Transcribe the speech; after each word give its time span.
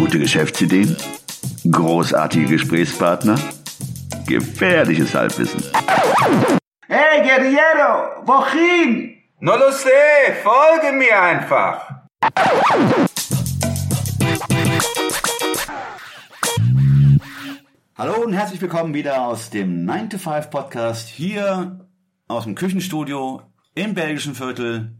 Gute 0.00 0.18
Geschäftsideen? 0.18 0.96
Großartige 1.70 2.46
Gesprächspartner? 2.46 3.38
Gefährliches 4.26 5.14
Halbwissen. 5.14 5.62
Hey, 6.88 7.20
Guerriero, 7.20 8.26
wohin? 8.26 9.18
No 9.40 9.56
lo 9.56 9.70
sé, 9.70 9.90
folge 10.42 10.96
mir 10.96 11.20
einfach. 11.20 12.06
Hallo 17.98 18.22
und 18.24 18.32
herzlich 18.32 18.62
willkommen 18.62 18.94
wieder 18.94 19.26
aus 19.26 19.50
dem 19.50 19.84
9 19.84 20.08
to 20.08 20.16
5 20.16 20.48
Podcast 20.48 21.10
hier 21.10 21.86
aus 22.26 22.44
dem 22.44 22.54
Küchenstudio 22.54 23.42
im 23.74 23.92
belgischen 23.92 24.34
Viertel, 24.34 24.96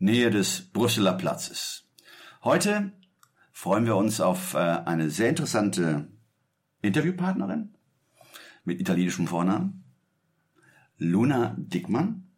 Nähe 0.00 0.30
des 0.30 0.72
Brüsseler 0.72 1.12
Platzes. 1.12 1.84
Heute 2.42 2.97
freuen 3.58 3.86
wir 3.86 3.96
uns 3.96 4.20
auf 4.20 4.54
äh, 4.54 4.58
eine 4.58 5.10
sehr 5.10 5.30
interessante 5.30 6.06
Interviewpartnerin 6.80 7.74
mit 8.62 8.80
italienischem 8.80 9.26
Vornamen, 9.26 9.82
Luna 10.96 11.56
Dickmann. 11.58 12.28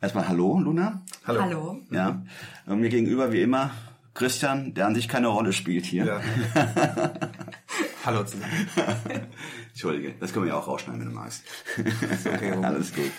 Erstmal 0.00 0.28
Hallo, 0.28 0.60
Luna. 0.60 1.04
Hallo. 1.26 1.40
Hallo. 1.40 1.80
Ja, 1.90 2.22
und 2.66 2.78
mir 2.78 2.90
gegenüber 2.90 3.32
wie 3.32 3.42
immer 3.42 3.72
Christian, 4.14 4.72
der 4.74 4.86
an 4.86 4.94
sich 4.94 5.08
keine 5.08 5.26
Rolle 5.26 5.52
spielt 5.52 5.84
hier. 5.84 6.04
Ja. 6.04 6.20
Hallo 8.04 8.22
zusammen. 8.22 8.68
Entschuldige, 9.70 10.14
das 10.20 10.32
können 10.32 10.44
wir 10.44 10.52
ja 10.52 10.58
auch 10.60 10.68
rausschneiden, 10.68 11.00
wenn 11.00 11.08
du 11.08 11.14
magst. 11.14 11.42
Okay, 11.76 12.52
Robert. 12.52 12.64
Alles 12.72 12.94
gut. 12.94 13.10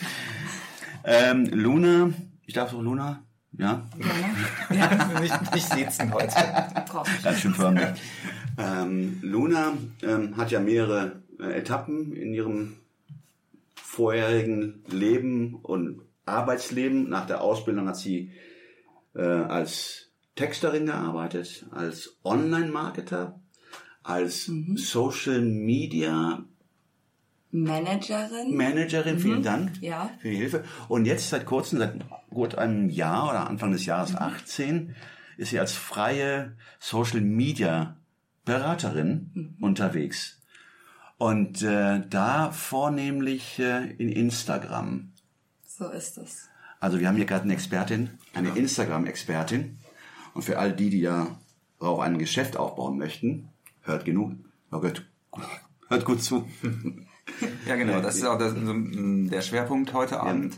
Ähm, 1.04 1.46
Luna, 1.52 2.14
ich 2.46 2.54
darf 2.54 2.72
so 2.72 2.82
Luna, 2.82 3.25
ja, 3.58 3.86
Gerne. 4.70 5.20
nicht, 5.22 5.54
nicht 5.54 5.70
sitzen 5.70 6.14
heute. 6.14 6.36
Ganz 7.24 7.40
schön 7.40 7.54
förmlich. 7.54 7.88
Ähm, 8.58 9.20
Luna 9.22 9.74
ähm, 10.02 10.38
hat 10.38 10.52
ja 10.52 10.60
mehrere 10.60 11.22
äh, 11.40 11.60
Etappen 11.60 12.14
in 12.14 12.34
ihrem 12.34 12.76
vorherigen 13.76 14.84
Leben 14.88 15.56
und 15.56 16.02
Arbeitsleben. 16.26 17.10
Nach 17.10 17.28
der 17.28 17.42
Ausbildung 17.42 17.88
hat 17.88 17.98
sie 17.98 18.32
äh, 19.14 19.22
als 19.22 20.10
Texterin 20.36 20.86
gearbeitet, 20.86 21.66
als 21.72 22.18
Online-Marketer, 22.24 23.40
als 24.04 24.52
Social 24.76 25.42
Media 25.42 26.44
Managerin. 27.64 28.56
Managerin. 28.56 29.20
Vielen 29.20 29.44
Dank 29.44 29.82
Ja. 29.82 30.10
für 30.20 30.30
die 30.30 30.36
Hilfe. 30.38 30.64
Und 30.88 31.06
jetzt 31.06 31.30
seit 31.30 31.46
kurzem, 31.46 31.80
seit 31.80 31.94
gut 32.30 32.56
einem 32.56 32.90
Jahr 32.90 33.30
oder 33.30 33.48
Anfang 33.50 33.72
des 33.72 33.86
Jahres 33.86 34.16
18, 34.16 34.96
ist 35.38 35.50
sie 35.50 35.60
als 35.60 35.74
freie 35.74 36.56
Social 36.80 37.22
Media 37.22 37.98
Beraterin 38.46 39.56
unterwegs. 39.62 40.42
Und 41.18 41.62
äh, 41.64 42.02
da 42.10 42.52
vornehmlich 42.52 43.58
äh, 43.60 43.90
in 43.98 44.10
Instagram. 44.10 45.14
So 45.66 45.88
ist 45.90 46.18
es. 46.18 46.50
Also 46.80 47.00
wir 47.00 47.08
haben 47.08 47.16
hier 47.16 47.26
gerade 47.26 47.44
eine 47.46 47.54
Expertin, 47.54 48.10
eine 48.34 48.50
Instagram-Expertin. 48.50 49.78
Und 50.34 50.42
für 50.44 50.60
all 50.60 50.74
die, 50.74 50.90
die 50.90 51.00
ja 51.02 51.38
auch 51.80 52.00
ein 52.02 52.18
Geschäft 52.20 52.58
aufbauen 52.58 52.98
möchten, 52.98 53.50
hört 53.82 54.04
genug, 54.06 54.34
hört, 54.70 55.06
hört 55.90 56.06
gut 56.06 56.22
zu. 56.22 56.48
Ja, 57.68 57.76
genau. 57.76 58.02
Das 58.02 58.16
ist 58.16 58.26
auch 58.26 58.38
das, 58.38 58.54
mm, 58.54 59.30
der 59.30 59.42
Schwerpunkt 59.42 59.94
heute 59.94 60.20
Abend. 60.20 60.58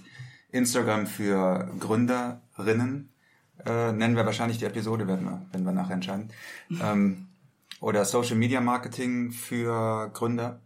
Instagram 0.52 1.08
für 1.08 1.70
Gründerinnen. 1.80 3.10
Äh, 3.66 3.92
nennen 3.92 4.16
wir 4.16 4.26
wahrscheinlich 4.26 4.58
die 4.60 4.66
Episode, 4.66 5.08
werden 5.08 5.26
wir, 5.26 5.46
wenn 5.52 5.64
wir 5.64 5.72
nachher 5.72 5.96
entscheiden. 5.96 6.30
Ähm, 6.82 7.28
oder 7.80 8.06
Social 8.06 8.36
Media 8.38 8.62
Marketing 8.62 9.32
für 9.32 10.10
Gründer. 10.14 10.62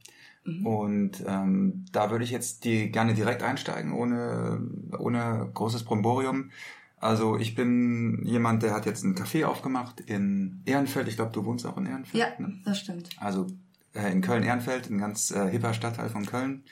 Und 0.64 1.24
ähm, 1.28 1.86
da 1.92 2.10
würde 2.10 2.24
ich 2.24 2.32
jetzt 2.32 2.66
die 2.66 2.92
gerne 2.92 3.14
direkt 3.14 3.44
einsteigen, 3.44 3.94
ohne, 3.94 4.60
ohne 4.98 5.50
großes 5.54 5.84
Bromborium. 5.84 6.50
Also 6.98 7.38
ich 7.38 7.54
bin 7.54 8.24
jemand, 8.26 8.64
der 8.64 8.74
hat 8.74 8.86
jetzt 8.88 9.04
ein 9.04 9.16
Café 9.16 9.46
aufgemacht 9.46 10.00
in 10.02 10.62
Ehrenfeld. 10.66 11.08
Ich 11.08 11.16
glaube, 11.16 11.32
du 11.32 11.46
wohnst 11.46 11.66
auch 11.68 11.78
in 11.78 11.86
Ehrenfeld. 11.86 12.16
Ja, 12.16 12.28
Ne? 12.40 12.60
das 12.66 12.80
stimmt. 12.80 13.10
Also 13.20 13.48
äh, 13.94 14.12
in 14.12 14.22
Köln-Ehrenfeld, 14.22 14.90
ein 14.90 14.98
ganz 14.98 15.32
äh, 15.32 15.50
hipper 15.50 15.74
Stadtteil 15.74 16.10
von 16.10 16.26
Köln, 16.26 16.64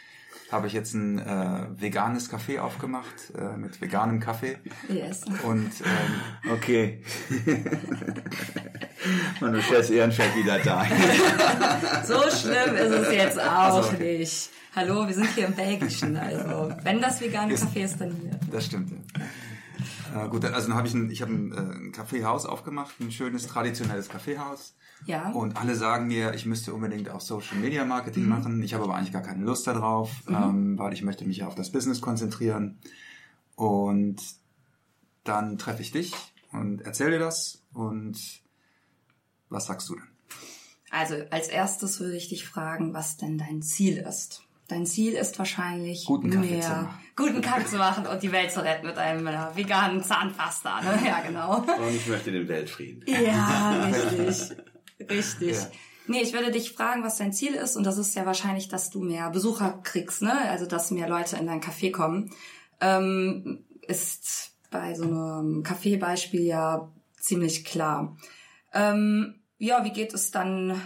habe 0.52 0.68
ich 0.68 0.74
jetzt 0.74 0.94
ein 0.94 1.19
äh, 1.19 1.68
veganes 1.75 2.31
Café 2.31 2.59
aufgemacht 2.59 3.34
äh, 3.38 3.56
mit 3.57 3.81
veganem 3.81 4.19
Kaffee. 4.19 4.57
Yes. 4.88 5.22
Und 5.44 5.72
ähm, 5.81 6.52
Okay. 6.52 7.03
Und 9.41 9.53
du 9.53 9.62
stellst 9.62 9.91
Ehrenfeld 9.91 10.35
wieder 10.35 10.59
da. 10.59 10.85
So 12.06 12.19
schlimm 12.31 12.75
ist 12.75 12.91
es 12.91 13.13
jetzt 13.13 13.40
auch 13.40 13.75
Also, 13.75 13.90
okay. 13.90 14.18
nicht. 14.19 14.50
Hallo, 14.75 15.07
wir 15.07 15.13
sind 15.13 15.30
hier 15.36 15.47
im 15.47 15.53
Belgischen. 15.53 16.18
Also, 16.18 16.74
wenn 16.84 17.01
das 17.01 17.22
vegane 17.22 17.53
Café 17.56 17.84
ist, 17.84 18.00
dann 18.01 18.12
hier. 18.12 18.31
das 18.51 18.66
stimmt. 18.66 18.91
Ja. 18.91 18.97
Äh, 20.15 20.27
gut, 20.29 20.45
also 20.45 20.67
dann 20.67 20.77
habe 20.77 20.87
ich 20.87 20.93
ein, 20.93 21.09
ich 21.09 21.21
habe 21.21 21.33
ein, 21.33 21.51
äh, 21.51 21.57
ein 21.57 21.91
Kaffeehaus 21.91 22.45
aufgemacht, 22.45 22.99
ein 22.99 23.11
schönes 23.11 23.47
traditionelles 23.47 24.09
Kaffeehaus. 24.09 24.75
Ja. 25.05 25.31
Und 25.31 25.55
alle 25.57 25.75
sagen 25.75 26.07
mir, 26.07 26.33
ich 26.33 26.45
müsste 26.45 26.73
unbedingt 26.73 27.09
auch 27.09 27.21
Social 27.21 27.57
Media 27.57 27.85
Marketing 27.85 28.27
machen. 28.27 28.61
Ich 28.63 28.73
habe 28.73 28.83
aber 28.83 28.95
eigentlich 28.95 29.13
gar 29.13 29.21
keine 29.21 29.43
Lust 29.45 29.65
darauf, 29.67 30.11
ähm, 30.27 30.77
weil 30.77 30.93
ich 30.93 31.03
möchte 31.03 31.25
mich 31.25 31.43
auf 31.43 31.55
das 31.55 31.71
Business 31.71 32.01
konzentrieren. 32.01 32.79
Und 33.55 34.21
dann 35.23 35.57
treffe 35.57 35.81
ich 35.81 35.91
dich 35.91 36.13
und 36.51 36.81
erzähle 36.81 37.11
dir 37.11 37.19
das. 37.19 37.63
Und 37.73 38.41
was 39.49 39.67
sagst 39.67 39.89
du 39.89 39.95
denn? 39.95 40.07
Also, 40.91 41.15
als 41.29 41.47
erstes 41.47 41.99
würde 41.99 42.17
ich 42.17 42.29
dich 42.29 42.47
fragen, 42.47 42.93
was 42.93 43.17
denn 43.17 43.37
dein 43.37 43.61
Ziel 43.61 43.97
ist. 43.97 44.43
Dein 44.69 44.85
Ziel 44.85 45.13
ist 45.13 45.38
wahrscheinlich 45.40 46.06
Guten 46.06 46.30
Kaffee 46.30 46.52
mehr 46.52 46.62
zu 46.62 46.69
machen. 46.69 47.00
guten 47.16 47.41
Kaffee 47.41 47.66
zu 47.66 47.78
machen 47.78 48.06
und 48.06 48.22
die 48.22 48.31
Welt 48.31 48.52
zu 48.52 48.63
retten 48.63 48.85
mit 48.85 48.97
einem 48.97 49.25
äh, 49.28 49.56
veganen 49.56 50.03
Zahnpasta. 50.03 50.81
Ne? 50.81 51.00
Ja, 51.06 51.22
genau. 51.22 51.57
Und 51.57 51.96
ich 51.96 52.07
möchte 52.07 52.31
den 52.31 52.47
Weltfrieden. 52.47 53.03
Ja, 53.07 53.85
richtig. 53.85 54.57
Richtig. 55.09 55.57
Ja. 55.57 55.68
Nee, 56.07 56.22
ich 56.22 56.34
würde 56.34 56.52
dich 56.52 56.72
fragen, 56.72 57.03
was 57.03 57.18
dein 57.18 57.34
Ziel 57.34 57.53
ist. 57.53 57.75
Und 57.75 57.84
das 57.85 57.97
ist 57.97 58.16
ja 58.16 58.25
wahrscheinlich, 58.25 58.68
dass 58.68 58.90
du 58.90 59.02
mehr 59.02 59.30
Besucher 59.31 59.80
kriegst, 59.84 60.22
ne? 60.22 60.34
Also, 60.50 60.66
dass 60.66 60.91
mehr 60.91 61.09
Leute 61.09 61.38
in 61.38 61.47
dein 61.47 61.62
Café 61.62 61.91
kommen. 61.91 62.31
Ähm, 62.80 63.66
ist 63.88 64.51
bei 64.69 64.94
so 64.94 65.03
einem 65.03 65.63
Kaffeebeispiel 65.63 66.41
ja 66.41 66.91
ziemlich 67.19 67.66
klar. 67.66 68.18
Ähm, 68.74 69.36
ja, 69.57 69.84
wie 69.84 69.91
geht 69.91 70.13
es 70.13 70.31
dann 70.31 70.80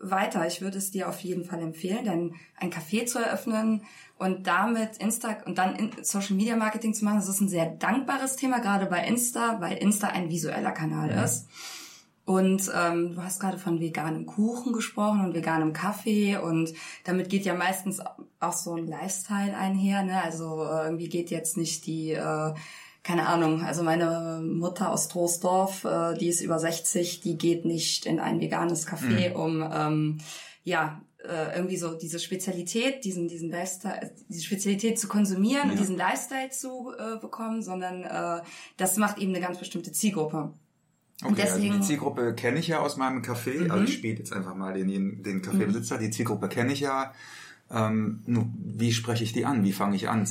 weiter? 0.00 0.46
Ich 0.46 0.60
würde 0.60 0.78
es 0.78 0.90
dir 0.90 1.08
auf 1.08 1.20
jeden 1.20 1.44
Fall 1.44 1.60
empfehlen, 1.60 2.04
denn 2.04 2.34
ein 2.56 2.70
Café 2.70 3.06
zu 3.06 3.18
eröffnen 3.18 3.82
und 4.16 4.46
damit 4.46 4.96
Insta 4.98 5.36
und 5.44 5.58
dann 5.58 5.92
Social 6.02 6.36
Media 6.36 6.56
Marketing 6.56 6.94
zu 6.94 7.04
machen, 7.04 7.18
das 7.18 7.28
ist 7.28 7.40
ein 7.40 7.48
sehr 7.48 7.66
dankbares 7.66 8.36
Thema, 8.36 8.58
gerade 8.60 8.86
bei 8.86 9.04
Insta, 9.06 9.60
weil 9.60 9.76
Insta 9.78 10.08
ein 10.08 10.28
visueller 10.30 10.72
Kanal 10.72 11.10
ist. 11.24 11.48
Und 12.28 12.70
ähm, 12.76 13.14
du 13.14 13.22
hast 13.22 13.40
gerade 13.40 13.56
von 13.56 13.80
veganem 13.80 14.26
Kuchen 14.26 14.74
gesprochen 14.74 15.24
und 15.24 15.34
veganem 15.34 15.72
Kaffee 15.72 16.36
und 16.36 16.74
damit 17.04 17.30
geht 17.30 17.46
ja 17.46 17.54
meistens 17.54 18.02
auch 18.38 18.52
so 18.52 18.74
ein 18.74 18.86
Lifestyle 18.86 19.56
einher. 19.56 20.02
Ne? 20.02 20.22
Also 20.22 20.62
äh, 20.62 20.84
irgendwie 20.84 21.08
geht 21.08 21.30
jetzt 21.30 21.56
nicht 21.56 21.86
die, 21.86 22.10
äh, 22.12 22.52
keine 23.08 23.26
Ahnung, 23.26 23.62
also 23.62 23.82
meine 23.82 24.42
Mutter 24.44 24.90
aus 24.92 25.08
Troisdorf, 25.08 25.84
äh, 25.84 26.12
die 26.18 26.28
ist 26.28 26.42
über 26.42 26.58
60, 26.58 27.20
die 27.22 27.38
geht 27.38 27.64
nicht 27.64 28.04
in 28.04 28.20
ein 28.20 28.38
veganes 28.38 28.86
Café, 28.86 29.32
um 29.32 29.64
ähm, 29.72 30.18
ja 30.62 31.00
äh, 31.24 31.56
irgendwie 31.56 31.78
so 31.78 31.94
diese 31.94 32.18
Spezialität, 32.18 33.04
diesen 33.06 33.26
diesen 33.28 33.50
Lifestyle, 33.50 34.12
diese 34.28 34.42
Spezialität 34.44 34.98
zu 34.98 35.08
konsumieren 35.08 35.70
und 35.70 35.80
diesen 35.80 35.96
Lifestyle 35.96 36.50
zu 36.50 36.92
äh, 36.98 37.18
bekommen, 37.18 37.62
sondern 37.62 38.02
äh, 38.04 38.42
das 38.76 38.98
macht 38.98 39.16
eben 39.18 39.34
eine 39.34 39.40
ganz 39.44 39.58
bestimmte 39.58 39.90
Zielgruppe. 39.92 40.52
Okay, 41.22 41.28
Und 41.30 41.38
deswegen- 41.38 41.68
also 41.72 41.80
die 41.80 41.86
Zielgruppe 41.86 42.34
kenne 42.34 42.58
ich 42.58 42.68
ja 42.68 42.80
aus 42.80 42.96
meinem 42.98 43.22
Café. 43.22 43.70
Also 43.70 43.84
ich 43.84 43.94
spiele 43.94 44.18
jetzt 44.18 44.32
einfach 44.34 44.54
mal 44.54 44.74
den, 44.74 45.22
den 45.22 45.40
Cafébesitzer. 45.42 45.96
Die 45.98 46.10
Zielgruppe 46.10 46.48
kenne 46.48 46.72
ich 46.74 46.80
ja. 46.80 47.12
Ähm, 47.70 48.22
nur, 48.26 48.46
wie 48.56 48.92
spreche 48.92 49.24
ich 49.24 49.32
die 49.32 49.44
an? 49.44 49.64
Wie 49.64 49.72
fange 49.72 49.96
ich 49.96 50.08
an? 50.08 50.26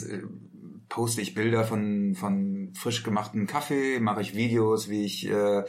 Poste 0.89 1.21
ich 1.21 1.33
Bilder 1.33 1.63
von, 1.63 2.15
von 2.15 2.71
frisch 2.73 3.03
gemachten 3.03 3.47
Kaffee? 3.47 3.99
Mache 3.99 4.21
ich 4.21 4.35
Videos, 4.35 4.89
wie 4.89 5.03
ich 5.05 5.27
äh, 5.29 5.63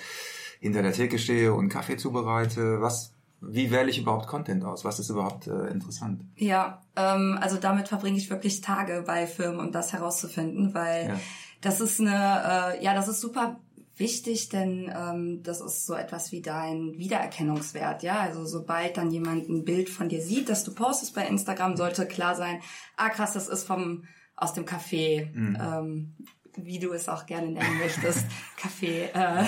hinter 0.61 0.83
der 0.83 0.93
Theke 0.93 1.19
stehe 1.19 1.53
und 1.55 1.69
Kaffee 1.69 1.97
zubereite? 1.97 2.81
Was, 2.81 3.15
wie 3.41 3.71
wähle 3.71 3.91
ich 3.91 3.99
überhaupt 3.99 4.27
Content 4.27 4.65
aus? 4.65 4.85
Was 4.85 4.99
ist 4.99 5.11
überhaupt 5.11 5.47
äh, 5.47 5.67
interessant? 5.69 6.23
Ja, 6.37 6.83
ähm, 6.97 7.39
also 7.41 7.57
damit 7.57 7.89
verbringe 7.89 8.17
ich 8.17 8.31
wirklich 8.31 8.61
Tage 8.61 9.03
bei 9.07 9.27
Firmen, 9.27 9.61
um 9.61 9.73
das 9.73 9.93
herauszufinden, 9.93 10.75
weil 10.75 11.09
Ja. 11.09 11.21
das 11.61 11.81
ist 11.81 12.01
eine, 12.01 12.77
äh, 12.79 12.85
ja, 12.85 12.95
das 12.95 13.09
ist 13.09 13.21
super 13.21 13.61
wichtig, 13.97 14.49
denn 14.49 14.93
ähm, 14.97 15.43
das 15.43 15.61
ist 15.61 15.85
so 15.85 15.95
etwas 15.95 16.31
wie 16.31 16.41
dein 16.41 16.97
Wiedererkennungswert, 16.97 18.05
ja. 18.05 18.21
Also 18.21 18.45
sobald 18.47 18.97
dann 18.97 19.11
jemand 19.11 19.49
ein 19.49 19.65
Bild 19.65 19.89
von 19.89 20.09
dir 20.09 20.23
sieht, 20.23 20.49
das 20.49 20.63
du 20.63 20.73
postest 20.73 21.17
bei 21.17 21.27
Instagram, 21.27 21.77
sollte 21.77 22.07
klar 22.07 22.37
sein, 22.37 22.61
ah 22.97 23.09
krass, 23.09 23.33
das 23.33 23.49
ist 23.49 23.65
vom 23.65 24.05
aus 24.41 24.55
dem 24.55 24.65
Café, 24.65 25.29
ähm, 25.35 26.17
wie 26.57 26.79
du 26.79 26.93
es 26.93 27.09
auch 27.09 27.27
gerne 27.27 27.49
nennen 27.51 27.79
möchtest, 27.83 28.25
Kaffee, 28.57 29.05
äh, 29.05 29.45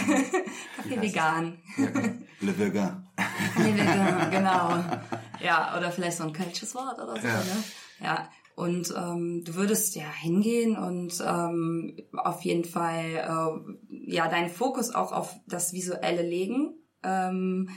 Kaffee 0.77 1.01
vegan. 1.01 1.59
Le 2.41 2.59
Vegan. 2.59 3.09
Nee, 3.59 3.75
wir- 3.75 4.29
genau. 4.31 4.83
Ja, 5.43 5.77
oder 5.77 5.91
vielleicht 5.91 6.17
so 6.19 6.25
ein 6.25 6.33
kölsches 6.33 6.75
Wort 6.75 6.99
oder 6.99 7.21
so, 7.21 7.27
Ja. 7.27 7.35
ne? 7.39 7.65
Ja. 8.01 8.29
Und 8.57 8.93
ähm, 8.97 9.43
du 9.45 9.55
würdest 9.55 9.95
ja 9.97 10.11
hingehen 10.11 10.77
und 10.77 11.15
ähm, 11.27 11.97
auf 12.13 12.43
jeden 12.43 12.65
Fall 12.65 13.05
äh, 13.07 14.11
ja 14.13 14.29
deinen 14.29 14.51
Fokus 14.51 14.95
auch 14.95 15.13
auf 15.13 15.35
das 15.47 15.73
Visuelle 15.73 16.23
legen. 16.23 16.75
Ähm, 17.03 17.71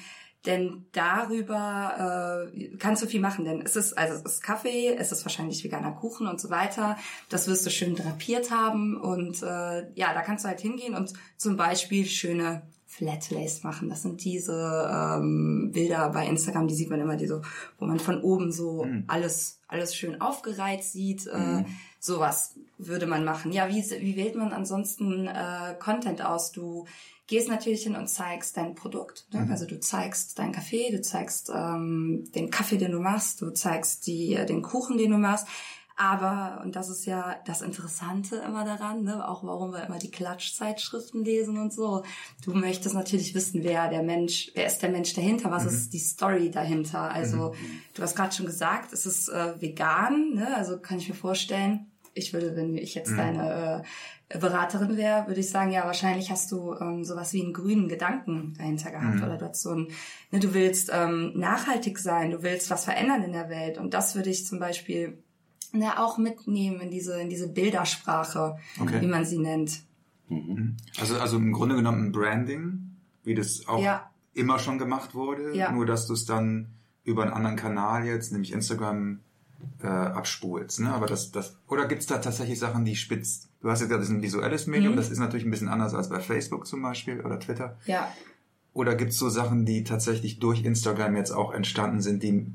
denn 0.45 0.85
darüber 0.91 2.49
äh, 2.53 2.77
kannst 2.77 3.01
du 3.01 3.07
viel 3.07 3.21
machen, 3.21 3.45
denn 3.45 3.61
es 3.61 3.75
ist, 3.75 3.97
also 3.97 4.15
es 4.15 4.21
ist 4.21 4.43
Kaffee, 4.43 4.95
es 4.95 5.11
ist 5.11 5.23
wahrscheinlich 5.25 5.63
veganer 5.63 5.91
Kuchen 5.91 6.27
und 6.27 6.41
so 6.41 6.49
weiter. 6.49 6.97
Das 7.29 7.47
wirst 7.47 7.65
du 7.65 7.69
schön 7.69 7.95
drapiert 7.95 8.51
haben 8.51 8.97
und 8.97 9.41
äh, 9.41 9.89
ja, 9.95 10.13
da 10.13 10.21
kannst 10.21 10.43
du 10.43 10.49
halt 10.49 10.59
hingehen 10.59 10.95
und 10.95 11.13
zum 11.37 11.55
Beispiel 11.55 12.05
schöne 12.05 12.63
Flatlays 12.85 13.63
machen. 13.63 13.89
Das 13.89 14.03
sind 14.03 14.23
diese 14.23 14.89
ähm, 14.91 15.71
Bilder 15.73 16.09
bei 16.09 16.27
Instagram, 16.27 16.67
die 16.67 16.75
sieht 16.75 16.89
man 16.89 16.99
immer, 16.99 17.15
die 17.15 17.27
so, 17.27 17.41
wo 17.79 17.85
man 17.85 17.99
von 17.99 18.21
oben 18.21 18.51
so 18.51 18.85
alles, 19.07 19.59
alles 19.67 19.95
schön 19.95 20.21
aufgereiht 20.21 20.83
sieht. 20.83 21.25
Äh, 21.25 21.63
sowas 22.03 22.55
würde 22.77 23.07
man 23.07 23.23
machen. 23.23 23.53
Ja, 23.53 23.69
wie, 23.69 23.81
wie 23.81 24.17
wählt 24.17 24.35
man 24.35 24.51
ansonsten 24.51 25.27
äh, 25.27 25.75
Content 25.79 26.21
aus? 26.21 26.51
Du 26.51 26.85
gehst 27.27 27.47
natürlich 27.47 27.83
hin 27.83 27.95
und 27.95 28.09
zeigst 28.09 28.57
dein 28.57 28.75
Produkt. 28.75 29.25
Ne? 29.31 29.47
Also 29.49 29.65
du 29.65 29.79
zeigst 29.79 30.37
deinen 30.37 30.51
Kaffee, 30.51 30.91
du 30.91 31.01
zeigst 31.01 31.49
ähm, 31.55 32.29
den 32.35 32.51
Kaffee, 32.51 32.77
den 32.77 32.91
du 32.91 32.99
machst, 32.99 33.41
du 33.41 33.51
zeigst 33.51 34.05
die, 34.05 34.35
den 34.47 34.61
Kuchen, 34.61 34.97
den 34.97 35.11
du 35.11 35.17
machst. 35.17 35.47
Aber, 35.95 36.61
und 36.63 36.75
das 36.75 36.89
ist 36.89 37.05
ja 37.05 37.35
das 37.45 37.61
Interessante 37.61 38.37
immer 38.37 38.65
daran, 38.65 39.03
ne? 39.03 39.27
auch 39.27 39.43
warum 39.43 39.71
wir 39.71 39.85
immer 39.85 39.99
die 39.99 40.09
Klatschzeitschriften 40.09 41.23
lesen 41.23 41.57
und 41.57 41.71
so. 41.71 42.03
Du 42.43 42.53
möchtest 42.53 42.95
natürlich 42.95 43.35
wissen, 43.35 43.63
wer 43.63 43.89
der 43.89 44.01
Mensch, 44.01 44.51
wer 44.55 44.65
ist 44.65 44.81
der 44.81 44.89
Mensch 44.89 45.13
dahinter, 45.13 45.51
was 45.51 45.65
ist 45.65 45.93
die 45.93 45.99
Story 45.99 46.49
dahinter. 46.49 47.11
Also 47.11 47.53
du 47.93 48.01
hast 48.01 48.15
gerade 48.15 48.33
schon 48.33 48.47
gesagt, 48.47 48.91
es 48.91 49.05
ist 49.05 49.29
äh, 49.29 49.61
vegan, 49.61 50.33
ne? 50.33 50.55
also 50.57 50.79
kann 50.79 50.97
ich 50.97 51.07
mir 51.07 51.15
vorstellen, 51.15 51.91
ich 52.13 52.33
würde, 52.33 52.55
wenn 52.55 52.77
ich 52.77 52.95
jetzt 52.95 53.17
deine 53.17 53.83
äh, 54.29 54.37
Beraterin 54.39 54.97
wäre, 54.97 55.27
würde 55.27 55.39
ich 55.39 55.49
sagen, 55.49 55.71
ja, 55.71 55.85
wahrscheinlich 55.85 56.29
hast 56.31 56.51
du 56.51 56.73
ähm, 56.75 57.03
sowas 57.03 57.33
wie 57.33 57.41
einen 57.43 57.53
grünen 57.53 57.87
Gedanken 57.87 58.53
dahinter 58.57 58.91
gehabt 58.91 59.21
oder 59.21 59.37
du 59.37 59.47
hast 59.47 59.61
so 59.61 59.71
ein, 59.71 59.87
ne, 60.31 60.39
du 60.39 60.53
willst 60.53 60.91
ähm, 60.93 61.31
nachhaltig 61.35 61.99
sein, 61.99 62.31
du 62.31 62.43
willst 62.43 62.69
was 62.69 62.85
verändern 62.85 63.23
in 63.23 63.31
der 63.33 63.49
Welt 63.49 63.77
und 63.77 63.93
das 63.93 64.15
würde 64.15 64.29
ich 64.29 64.45
zum 64.45 64.59
Beispiel 64.59 65.17
ne, 65.71 65.99
auch 65.99 66.17
mitnehmen 66.17 66.81
in 66.81 66.91
diese 66.91 67.19
in 67.19 67.29
diese 67.29 67.47
Bildersprache, 67.47 68.57
Okay. 68.79 69.01
wie 69.01 69.07
man 69.07 69.25
sie 69.25 69.39
nennt. 69.39 69.81
Also, 70.99 71.19
also 71.19 71.37
im 71.37 71.51
Grunde 71.51 71.75
genommen 71.75 72.05
ein 72.07 72.11
Branding, 72.11 72.95
wie 73.23 73.35
das 73.35 73.67
auch 73.67 73.81
Ja. 73.83 74.09
immer 74.33 74.57
schon 74.59 74.77
gemacht 74.77 75.13
wurde, 75.13 75.55
Ja. 75.55 75.71
nur 75.71 75.85
dass 75.85 76.07
du 76.07 76.13
es 76.13 76.25
dann 76.25 76.69
über 77.03 77.23
einen 77.23 77.33
anderen 77.33 77.55
Kanal 77.57 78.05
jetzt, 78.05 78.31
nämlich 78.31 78.51
Instagram, 78.53 79.19
äh, 79.81 79.87
abspulst. 79.87 80.79
Ne? 80.79 80.91
Aber 80.93 81.07
das, 81.07 81.31
das, 81.31 81.55
oder 81.67 81.87
gibt's 81.87 82.05
da 82.05 82.17
tatsächlich 82.19 82.59
Sachen, 82.59 82.85
die 82.85 82.95
spitz, 82.95 83.47
du 83.61 83.69
hast 83.69 83.79
jetzt 83.79 83.89
gesagt, 83.89 84.01
das 84.03 84.09
ist 84.09 84.15
ein 84.15 84.21
visuelles 84.21 84.67
Medium, 84.67 84.93
Mhm. 84.93 84.97
das 84.97 85.09
ist 85.09 85.19
natürlich 85.19 85.45
ein 85.45 85.51
bisschen 85.51 85.69
anders 85.69 85.93
als 85.93 86.09
bei 86.09 86.19
Facebook 86.19 86.67
zum 86.67 86.81
Beispiel 86.81 87.21
oder 87.21 87.39
Twitter. 87.39 87.77
Ja, 87.85 88.11
Oder 88.73 88.95
gibt's 88.95 89.17
so 89.17 89.29
Sachen, 89.29 89.65
die 89.65 89.83
tatsächlich 89.83 90.39
durch 90.39 90.63
Instagram 90.65 91.15
jetzt 91.15 91.29
auch 91.31 91.53
entstanden 91.53 92.01
sind, 92.01 92.23
die 92.23 92.47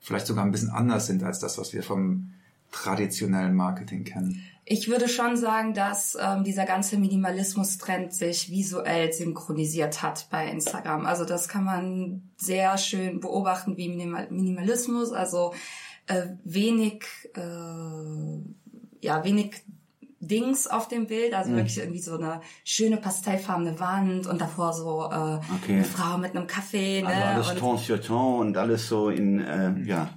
vielleicht 0.00 0.26
sogar 0.28 0.44
ein 0.44 0.52
bisschen 0.52 0.70
anders 0.70 1.06
sind 1.06 1.24
als 1.24 1.40
das, 1.40 1.58
was 1.58 1.72
wir 1.72 1.82
vom 1.82 2.30
traditionellen 2.70 3.54
Marketing 3.56 4.04
kennen? 4.04 4.44
Ich 4.64 4.88
würde 4.88 5.08
schon 5.08 5.36
sagen, 5.36 5.74
dass 5.74 6.16
ähm, 6.20 6.44
dieser 6.44 6.64
ganze 6.64 6.96
Minimalismus-Trend 6.98 8.14
sich 8.14 8.50
visuell 8.50 9.12
synchronisiert 9.12 10.02
hat 10.02 10.28
bei 10.30 10.46
Instagram. 10.48 11.06
Also 11.06 11.24
das 11.24 11.48
kann 11.48 11.64
man 11.64 12.22
sehr 12.36 12.78
schön 12.78 13.18
beobachten 13.18 13.76
wie 13.76 13.88
Minimal 13.88 14.28
Minimalismus. 14.30 15.10
Also 15.10 15.52
äh, 16.10 16.26
wenig, 16.44 17.04
äh, 17.36 19.06
ja 19.06 19.24
wenig 19.24 19.62
Dings 20.22 20.66
auf 20.66 20.86
dem 20.88 21.06
Bild, 21.06 21.32
also 21.32 21.52
wirklich 21.52 21.78
irgendwie 21.78 22.00
so 22.00 22.14
eine 22.14 22.42
schöne 22.64 22.98
pastellfarbene 22.98 23.80
Wand 23.80 24.26
und 24.26 24.38
davor 24.38 24.74
so 24.74 25.04
äh, 25.04 25.40
Okay. 25.56 25.76
eine 25.76 25.84
Frau 25.84 26.18
mit 26.18 26.36
einem 26.36 26.46
Kaffee. 26.46 27.00
Ne? 27.00 27.08
Also 27.08 27.22
alles 27.22 27.50
und, 27.50 27.58
Ton 27.58 27.78
sur 27.78 28.00
Ton 28.02 28.40
und 28.40 28.56
alles 28.58 28.86
so 28.86 29.08
in, 29.08 29.40
äh, 29.40 29.72
ja, 29.86 30.10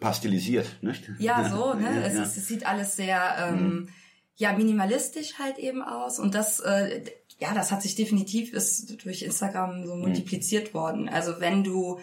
pastelisiert, 0.00 0.82
nicht? 0.82 1.08
Ja, 1.18 1.48
so, 1.50 1.74
ne? 1.74 1.84
Ja, 1.84 2.06
es, 2.06 2.14
ja. 2.14 2.22
Ist, 2.24 2.36
es 2.36 2.48
sieht 2.48 2.66
alles 2.66 2.96
sehr 2.96 3.20
ähm, 3.38 3.88
ja 4.36 4.52
minimalistisch 4.52 5.38
halt 5.38 5.58
eben 5.58 5.82
aus 5.82 6.18
und 6.18 6.34
das 6.34 6.60
äh, 6.60 7.04
ja, 7.40 7.54
das 7.54 7.70
hat 7.70 7.82
sich 7.82 7.94
definitiv 7.94 8.52
ist 8.52 9.04
durch 9.04 9.22
Instagram 9.22 9.86
so 9.86 9.94
multipliziert 9.94 10.74
worden. 10.74 11.08
Also 11.08 11.34
wenn 11.38 11.62
du 11.62 12.00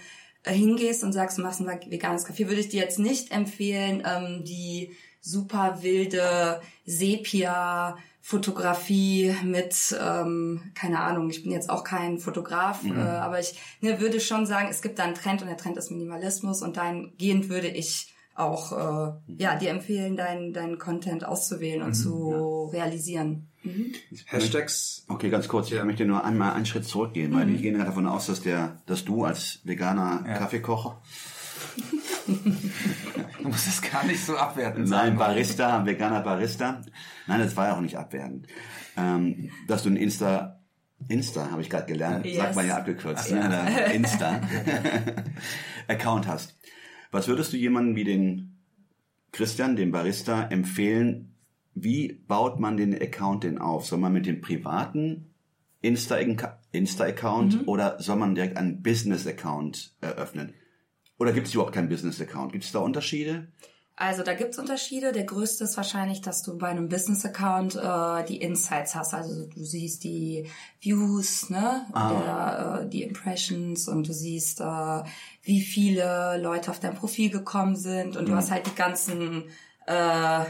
hingehst 0.52 1.04
und 1.04 1.14
sagst, 1.14 1.38
du 1.38 1.42
machst 1.42 1.62
ein 1.62 1.68
veganes 1.68 2.26
Kaffee, 2.26 2.48
würde 2.48 2.62
ich 2.62 2.70
dir 2.70 2.82
jetzt 2.82 3.00
nicht 3.00 3.32
empfehlen, 3.32 4.04
ähm, 4.06 4.44
die 4.44 4.96
super 5.22 5.80
wilde 5.82 6.62
Sepia 6.86 7.98
Fotografie 8.22 9.36
mit, 9.44 9.96
ähm, 10.02 10.72
keine 10.74 11.00
Ahnung, 11.00 11.30
ich 11.30 11.44
bin 11.44 11.52
jetzt 11.52 11.70
auch 11.70 11.84
kein 11.84 12.18
Fotograf, 12.18 12.84
äh, 12.84 13.00
aber 13.00 13.40
ich 13.40 13.54
ne, 13.82 14.00
würde 14.00 14.20
schon 14.20 14.48
sagen, 14.48 14.68
es 14.68 14.82
gibt 14.82 14.98
da 14.98 15.04
einen 15.04 15.14
Trend 15.14 15.44
und 15.44 15.48
der 15.48 15.58
Trend 15.58 15.78
ist 15.78 15.92
Minimalismus 15.92 16.64
und 16.64 16.76
dahingehend 16.76 17.50
würde 17.50 17.68
ich 17.68 18.16
auch 18.34 18.72
äh, 18.72 19.14
ja 19.38 19.56
dir 19.56 19.70
empfehlen, 19.70 20.18
deinen 20.18 20.54
deinen 20.54 20.80
Content 20.80 21.24
auszuwählen 21.24 21.84
und 21.84 21.94
zu 21.94 22.70
realisieren. 22.74 23.48
Hashtags 24.28 25.06
Okay, 25.08 25.30
ganz 25.30 25.48
kurz. 25.48 25.72
Ich 25.72 25.84
möchte 25.84 26.06
nur 26.06 26.24
einmal 26.24 26.54
einen 26.54 26.66
Schritt 26.66 26.86
zurückgehen, 26.86 27.34
weil 27.34 27.48
wir 27.48 27.58
gehen 27.58 27.78
ja 27.78 27.86
davon 27.86 28.08
aus, 28.08 28.28
dass 28.28 28.42
der, 28.42 28.82
dass 28.86 29.06
du 29.06 29.24
als 29.24 29.60
veganer 29.64 30.24
Ja. 30.28 30.38
Kaffeekocher, 30.38 31.02
Du 32.28 33.48
musst 33.50 33.68
es 33.68 33.82
gar 33.82 34.04
nicht 34.06 34.24
so 34.26 34.36
abwerten 34.36 34.84
nein, 34.86 35.16
Barista, 35.16 35.78
ein 35.80 35.86
veganer 35.86 36.22
Barista, 36.22 36.82
nein, 37.28 37.40
das 37.40 37.56
war 37.56 37.68
ja 37.68 37.76
auch 37.76 37.82
nicht 37.82 37.98
abwertend, 37.98 38.48
ähm, 38.98 39.52
dass 39.68 39.84
du 39.84 39.90
ein 39.90 39.96
Insta, 39.96 40.60
Insta, 41.08 41.52
habe 41.52 41.62
ich 41.62 41.70
gerade 41.70 41.86
gelernt, 41.86 42.26
Yes. 42.26 42.38
sagt 42.38 42.56
man 42.56 42.68
ja 42.68 42.78
abgekürzt, 42.78 43.32
ne? 43.32 43.46
oder 43.46 43.86
Insta, 43.94 44.42
Account 45.88 46.28
hast. 46.28 46.58
Was 47.12 47.28
würdest 47.28 47.54
du 47.54 47.58
jemandem 47.58 47.96
wie 47.96 48.04
den 48.04 48.58
Christian, 49.32 49.76
dem 49.76 49.92
Barista, 49.92 50.48
empfehlen, 50.48 51.35
wie 51.76 52.14
baut 52.14 52.60
man 52.60 52.78
den 52.78 53.00
Account 53.00 53.44
denn 53.44 53.58
auf? 53.60 53.86
Soll 53.86 54.00
man 54.00 54.14
mit 54.14 54.26
dem 54.26 54.42
privaten 54.42 55.34
Insta-Account 55.82 56.56
Insta 56.72 57.06
-Account 57.06 57.68
oder 57.68 58.02
soll 58.02 58.16
man 58.16 58.34
direkt 58.36 58.58
einen 58.58 58.82
Business-Account 58.82 59.96
eröffnen? 60.02 60.54
Oder 61.18 61.32
gibt 61.32 61.48
es 61.48 61.54
überhaupt 61.54 61.74
keinen 61.74 61.90
Business-Account? 61.90 62.52
Gibt 62.52 62.64
es 62.64 62.72
da 62.72 62.80
Unterschiede? 62.80 63.48
Also 63.98 64.24
da 64.24 64.34
gibt's 64.34 64.60
Unterschiede. 64.60 65.14
Der 65.14 65.24
größte 65.24 65.64
ist 65.64 65.78
wahrscheinlich, 65.78 66.20
dass 66.20 66.44
du 66.44 66.58
bei 66.58 66.68
einem 66.68 66.90
Business-Account 66.90 67.76
äh, 67.76 68.26
die 68.26 68.42
Insights 68.42 68.94
hast. 68.94 69.14
Also 69.14 69.46
du 69.46 69.64
siehst 69.64 70.04
die 70.04 70.50
Views, 70.82 71.50
ne, 71.50 71.86
der, 71.94 72.82
äh, 72.82 72.90
die 72.90 73.04
Impressions 73.04 73.88
und 73.88 74.08
du 74.08 74.14
siehst, 74.14 74.60
äh, 74.60 75.04
wie 75.44 75.62
viele 75.62 76.38
Leute 76.42 76.72
auf 76.72 76.82
dein 76.82 76.96
Profil 76.96 77.30
gekommen 77.30 77.78
sind 77.78 78.18
und 78.18 78.28
du 78.28 78.36
hast 78.36 78.52
halt 78.52 78.68
die 78.68 78.76
ganzen, 78.76 79.46
äh, 79.88 80.44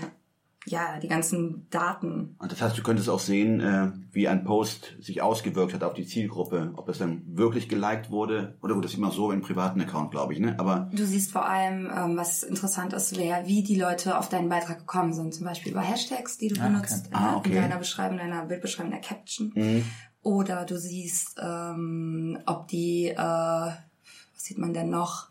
ja, 0.67 1.00
die 1.00 1.07
ganzen 1.07 1.67
Daten. 1.69 2.36
Und 2.39 2.51
das 2.51 2.60
heißt, 2.62 2.75
du 2.77 2.81
könntest 2.81 3.07
auch 3.10 3.19
sehen, 3.19 3.60
äh, 3.60 3.91
wie 4.12 4.27
ein 4.27 4.43
Post 4.43 4.95
sich 5.00 5.22
ausgewirkt 5.22 5.74
hat 5.74 5.84
auf 5.84 5.93
die 5.93 6.07
Zielgruppe, 6.07 6.72
ob 6.75 6.89
es 6.89 6.98
dann 6.98 7.22
wirklich 7.27 7.69
geliked 7.69 8.10
wurde. 8.10 8.57
Oder 8.63 8.74
gut, 8.74 8.84
das 8.84 8.91
ist 8.93 8.98
immer 8.98 9.12
so 9.12 9.31
im 9.31 9.41
privaten 9.41 9.79
Account, 9.81 10.10
glaube 10.12 10.34
ich, 10.34 10.39
ne? 10.39 10.55
Aber 10.57 10.89
Du 10.91 11.05
siehst 11.05 11.31
vor 11.31 11.45
allem, 11.48 11.91
ähm, 11.95 12.17
was 12.17 12.41
interessant 12.43 12.93
ist, 12.93 13.15
wer, 13.17 13.45
wie 13.45 13.62
die 13.62 13.79
Leute 13.79 14.17
auf 14.17 14.27
deinen 14.29 14.50
Beitrag 14.50 14.79
gekommen 14.79 15.13
sind. 15.13 15.34
Zum 15.36 15.45
Beispiel 15.45 15.72
über 15.72 15.81
Hashtags, 15.81 16.38
die 16.39 16.48
du 16.48 16.60
Ah, 16.62 16.67
benutzt 16.67 17.05
okay. 17.07 17.15
Ah, 17.15 17.34
äh, 17.34 17.36
okay. 17.38 17.50
in 17.50 17.55
deiner 17.62 17.77
Beschreibung, 17.77 18.17
deiner 18.17 18.45
Bildbeschreibung, 18.45 18.91
der 18.91 19.01
Caption. 19.01 19.53
Oder 20.24 20.65
du 20.65 20.79
siehst, 20.79 21.36
ähm, 21.39 22.39
ob 22.48 22.67
die, 22.69 23.10
äh, 23.10 23.15
was 23.17 23.75
sieht 24.36 24.57
man 24.57 24.74
denn 24.74 24.89
noch? 24.89 25.27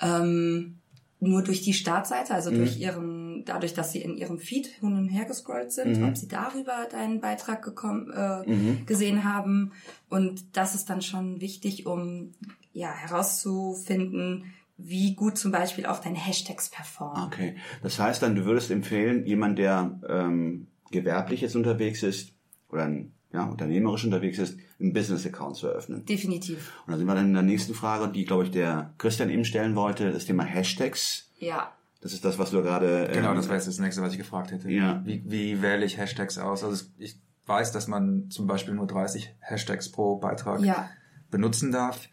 Ähm, 0.00 0.78
nur 1.22 1.42
durch 1.42 1.62
die 1.62 1.72
Startseite, 1.72 2.34
also 2.34 2.50
durch 2.50 2.80
ihren, 2.80 3.44
dadurch, 3.44 3.74
dass 3.74 3.92
sie 3.92 4.00
in 4.02 4.16
ihrem 4.16 4.38
Feed 4.38 4.66
hin 4.66 4.94
und 4.94 5.08
her 5.08 5.24
gescrollt 5.24 5.70
sind, 5.70 6.02
ob 6.02 6.16
sie 6.16 6.26
darüber 6.26 6.88
deinen 6.90 7.20
Beitrag 7.20 7.62
gekommen, 7.62 8.10
äh, 8.10 8.84
gesehen 8.86 9.22
haben. 9.22 9.72
Und 10.08 10.56
das 10.56 10.74
ist 10.74 10.90
dann 10.90 11.00
schon 11.00 11.40
wichtig, 11.40 11.86
um 11.86 12.32
ja 12.72 12.92
herauszufinden, 12.92 14.52
wie 14.76 15.14
gut 15.14 15.38
zum 15.38 15.52
Beispiel 15.52 15.86
auch 15.86 16.00
deine 16.00 16.18
Hashtags 16.18 16.70
performen. 16.70 17.24
okay. 17.24 17.56
Das 17.84 18.00
heißt 18.00 18.20
dann, 18.20 18.34
du 18.34 18.44
würdest 18.44 18.72
empfehlen, 18.72 19.24
jemand, 19.24 19.58
der 19.60 20.00
ähm, 20.08 20.66
gewerblich 20.90 21.42
jetzt 21.42 21.54
unterwegs 21.54 22.02
ist 22.02 22.32
oder 22.68 22.84
ein, 22.86 23.12
ja, 23.32 23.44
unternehmerisch 23.44 24.04
unterwegs 24.04 24.38
ist, 24.38 24.58
einen 24.82 24.92
Business-Account 24.92 25.56
zu 25.56 25.68
eröffnen. 25.68 26.04
Definitiv. 26.04 26.72
Und 26.86 26.92
da 26.92 26.98
sind 26.98 27.06
wir 27.06 27.14
dann 27.14 27.26
in 27.26 27.34
der 27.34 27.42
nächsten 27.42 27.74
Frage, 27.74 28.12
die, 28.12 28.24
glaube 28.24 28.44
ich, 28.44 28.50
der 28.50 28.92
Christian 28.98 29.30
eben 29.30 29.44
stellen 29.44 29.74
wollte, 29.76 30.12
das 30.12 30.26
Thema 30.26 30.44
Hashtags. 30.44 31.30
Ja. 31.38 31.72
Das 32.00 32.12
ist 32.12 32.24
das, 32.24 32.38
was 32.38 32.50
du 32.50 32.62
gerade... 32.62 33.08
Genau, 33.12 33.30
ähm, 33.30 33.36
das 33.36 33.46
wäre 33.46 33.56
jetzt 33.56 33.68
das 33.68 33.78
nächste, 33.78 34.02
was 34.02 34.12
ich 34.12 34.18
gefragt 34.18 34.50
hätte. 34.50 34.68
Ja. 34.70 35.00
Wie, 35.04 35.22
wie 35.24 35.62
wähle 35.62 35.84
ich 35.84 35.96
Hashtags 35.98 36.36
aus? 36.38 36.64
Also 36.64 36.84
ich 36.98 37.16
weiß, 37.46 37.72
dass 37.72 37.86
man 37.86 38.28
zum 38.30 38.46
Beispiel 38.46 38.74
nur 38.74 38.86
30 38.86 39.34
Hashtags 39.40 39.90
pro 39.90 40.16
Beitrag 40.16 40.60
Ja. 40.62 40.90
benutzen 41.30 41.70
darf. 41.72 42.08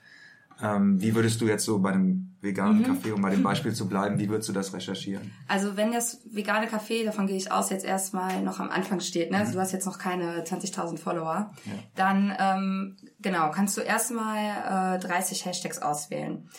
Ähm, 0.61 1.01
wie 1.01 1.15
würdest 1.15 1.39
du 1.41 1.47
jetzt 1.47 1.65
so 1.65 1.79
bei 1.79 1.91
dem 1.91 2.35
veganen 2.41 2.83
Kaffee, 2.83 3.11
um 3.11 3.21
bei 3.21 3.31
dem 3.31 3.43
Beispiel 3.43 3.73
zu 3.73 3.87
bleiben, 3.87 4.17
wie 4.19 4.29
würdest 4.29 4.49
du 4.49 4.53
das 4.53 4.73
recherchieren? 4.73 5.31
Also 5.47 5.75
wenn 5.75 5.91
das 5.91 6.21
vegane 6.31 6.67
Café, 6.67 7.03
davon 7.05 7.27
gehe 7.27 7.35
ich 7.35 7.51
aus, 7.51 7.69
jetzt 7.69 7.85
erstmal 7.85 8.41
noch 8.41 8.59
am 8.59 8.69
Anfang 8.69 8.99
steht, 8.99 9.31
ne? 9.31 9.37
Also 9.37 9.53
du 9.53 9.59
hast 9.59 9.71
jetzt 9.73 9.85
noch 9.85 9.97
keine 9.97 10.43
20.000 10.43 10.97
Follower, 10.97 11.51
dann 11.95 12.33
ähm, 12.39 12.97
genau 13.19 13.51
kannst 13.51 13.77
du 13.77 13.81
erstmal 13.81 14.95
äh, 14.95 14.99
30 14.99 15.45
Hashtags 15.45 15.79
auswählen. 15.79 16.49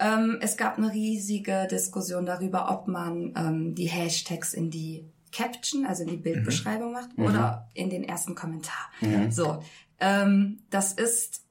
Ähm, 0.00 0.38
es 0.40 0.56
gab 0.56 0.78
eine 0.78 0.92
riesige 0.92 1.66
Diskussion 1.70 2.26
darüber, 2.26 2.70
ob 2.70 2.88
man 2.88 3.32
ähm, 3.36 3.74
die 3.74 3.86
Hashtags 3.86 4.54
in 4.54 4.70
die 4.70 5.04
Caption, 5.32 5.84
also 5.84 6.04
in 6.04 6.10
die 6.10 6.16
Bildbeschreibung 6.16 6.92
macht, 6.92 7.10
oder 7.18 7.68
in 7.74 7.90
den 7.90 8.02
ersten 8.02 8.34
Kommentar. 8.34 8.90
So, 9.30 9.62
ähm, 10.00 10.60
das 10.70 10.92
ist 10.92 11.42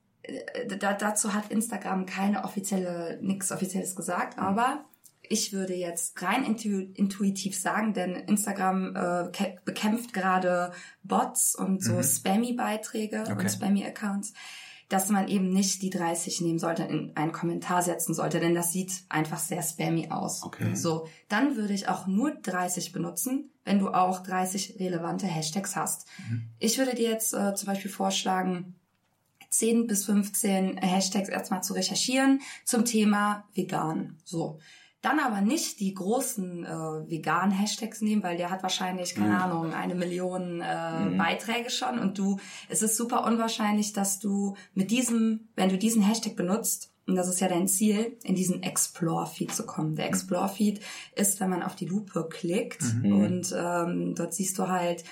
da, 0.80 0.94
dazu 0.94 1.34
hat 1.34 1.52
Instagram 1.52 2.06
keine 2.06 2.44
offizielle, 2.44 3.20
nichts 3.22 3.52
offizielles 3.52 3.96
gesagt, 3.96 4.38
aber 4.38 4.86
ich 5.30 5.52
würde 5.52 5.74
jetzt 5.74 6.22
rein 6.22 6.46
intu 6.46 6.86
intuitiv 6.94 7.60
sagen, 7.60 7.94
denn 7.94 8.16
Instagram 8.16 8.96
äh, 8.96 9.56
bekämpft 9.66 10.14
gerade 10.14 10.72
Bots 11.04 11.54
und 11.56 11.84
so 11.84 12.02
Spammy-Beiträge 12.02 13.22
Okay. 13.24 13.34
und 13.34 13.50
Spammy-Accounts, 13.50 14.34
dass 14.90 15.10
man 15.10 15.28
eben 15.28 15.50
nicht 15.50 15.82
die 15.82 15.90
30 15.90 16.40
nehmen 16.42 16.60
sollte, 16.60 16.84
in 16.84 17.12
einen 17.18 17.34
Kommentar 17.34 17.82
setzen 17.82 18.14
sollte, 18.14 18.40
denn 18.40 18.56
das 18.56 18.72
sieht 18.72 19.04
einfach 19.10 19.38
sehr 19.40 19.62
spammy 19.62 20.10
aus. 20.12 20.44
Okay. 20.44 20.76
So, 20.76 21.08
dann 21.28 21.58
würde 21.58 21.74
ich 21.74 21.90
auch 21.90 22.08
nur 22.08 22.32
30 22.32 22.94
benutzen, 22.94 23.52
wenn 23.66 23.80
du 23.80 23.90
auch 23.90 24.24
30 24.24 24.80
relevante 24.80 25.28
Hashtags 25.28 25.76
hast. 25.76 26.08
Ich 26.58 26.78
würde 26.78 26.96
dir 26.96 27.10
jetzt 27.10 27.34
äh, 27.34 27.54
zum 27.54 27.68
Beispiel 27.68 27.92
vorschlagen, 27.92 28.76
10 29.50 29.88
bis 29.88 30.06
15 30.06 30.78
Hashtags 30.78 31.30
erstmal 31.30 31.64
zu 31.64 31.74
recherchieren 31.74 32.42
zum 32.66 32.86
Thema 32.86 33.46
vegan. 33.54 34.18
So. 34.24 34.60
Dann 35.02 35.20
aber 35.20 35.42
nicht 35.42 35.80
die 35.80 35.94
großen 35.94 36.66
äh, 36.66 36.70
veganen 36.70 37.52
Hashtags 37.52 38.02
nehmen, 38.02 38.24
weil 38.24 38.36
der 38.36 38.50
hat 38.50 38.64
wahrscheinlich, 38.64 39.14
keine 39.14 39.42
Ahnung, 39.42 39.74
eine 39.74 39.94
Million 39.94 40.60
äh, 40.60 41.16
Beiträge 41.16 41.70
schon 41.70 42.00
und 42.00 42.18
du, 42.18 42.40
es 42.68 42.82
ist 42.82 42.98
super 42.98 43.24
unwahrscheinlich, 43.26 43.94
dass 43.94 44.20
du 44.20 44.56
mit 44.74 44.90
diesem, 44.90 45.50
wenn 45.56 45.70
du 45.70 45.78
diesen 45.78 46.02
Hashtag 46.02 46.36
benutzt, 46.36 46.92
und 47.06 47.16
das 47.16 47.30
ist 47.30 47.40
ja 47.40 47.48
dein 47.48 47.70
Ziel, 47.70 48.18
in 48.24 48.36
diesen 48.36 48.64
Explore-Feed 48.64 49.54
zu 49.54 49.66
kommen. 49.66 49.96
Der 49.96 50.08
Explore-Feed 50.08 50.82
ist, 51.16 51.40
wenn 51.40 51.50
man 51.50 51.64
auf 51.64 51.76
die 51.76 51.86
Lupe 51.86 52.28
klickt 52.30 52.84
und 53.04 53.56
ähm, 53.58 54.14
dort 54.14 54.34
siehst 54.34 54.60
du 54.60 54.68
halt 54.68 55.06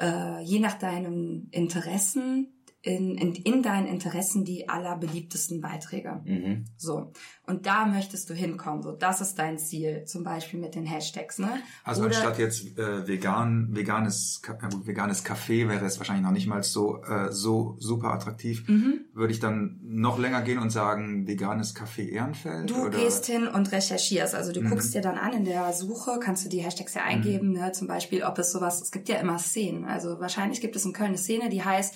äh, 0.00 0.42
je 0.42 0.58
nach 0.58 0.78
deinen 0.78 1.48
Interessen 1.50 2.48
in, 2.82 3.16
in, 3.18 3.34
in 3.34 3.62
deinen 3.62 3.86
Interessen 3.86 4.44
die 4.44 4.68
allerbeliebtesten 4.68 5.60
Beiträge. 5.60 6.22
Mhm. 6.24 6.64
So. 6.76 7.12
Und 7.46 7.66
da 7.66 7.84
möchtest 7.84 8.30
du 8.30 8.34
hinkommen. 8.34 8.82
So, 8.82 8.92
das 8.92 9.20
ist 9.20 9.38
dein 9.38 9.58
Ziel. 9.58 10.04
Zum 10.06 10.24
Beispiel 10.24 10.58
mit 10.60 10.74
den 10.74 10.86
Hashtags, 10.86 11.38
ne? 11.38 11.48
Also 11.84 12.02
Oder- 12.02 12.10
anstatt 12.14 12.38
jetzt 12.38 12.78
äh, 12.78 13.06
vegan, 13.06 13.68
veganes, 13.74 14.40
äh, 14.48 14.86
veganes 14.86 15.24
Kaffee 15.24 15.68
wäre 15.68 15.84
es 15.84 15.98
wahrscheinlich 15.98 16.24
noch 16.24 16.32
nicht 16.32 16.46
mal 16.46 16.62
so, 16.62 17.02
äh, 17.02 17.30
so 17.32 17.76
super 17.80 18.12
attraktiv. 18.14 18.66
Mhm. 18.68 19.00
Würde 19.12 19.32
ich 19.32 19.40
dann 19.40 19.78
noch 19.82 20.18
länger 20.18 20.40
gehen 20.42 20.58
und 20.58 20.70
sagen, 20.70 21.26
veganes 21.26 21.74
Kaffee 21.74 22.08
Ehrenfeld? 22.08 22.70
Du 22.70 22.86
oder? 22.86 22.96
gehst 22.98 23.26
hin 23.26 23.46
und 23.46 23.72
recherchierst. 23.72 24.34
Also 24.34 24.52
du 24.52 24.62
Mhm. 24.62 24.70
guckst 24.70 24.94
dir 24.94 25.02
dann 25.02 25.18
an 25.18 25.32
in 25.34 25.44
der 25.44 25.72
Suche, 25.74 26.18
kannst 26.22 26.44
du 26.44 26.48
die 26.48 26.60
Hashtags 26.60 26.94
ja 26.94 27.02
eingeben, 27.04 27.52
ne? 27.52 27.72
zum 27.72 27.88
Beispiel, 27.88 28.22
ob 28.22 28.38
es 28.38 28.52
sowas, 28.52 28.80
es 28.80 28.90
gibt 28.90 29.08
ja 29.10 29.16
immer 29.16 29.38
Szenen. 29.38 29.84
Also 29.84 30.18
wahrscheinlich 30.20 30.60
gibt 30.62 30.76
es 30.76 30.84
in 30.86 30.92
Köln 30.94 31.08
eine 31.08 31.18
Szene, 31.18 31.48
die 31.50 31.62
heißt 31.62 31.94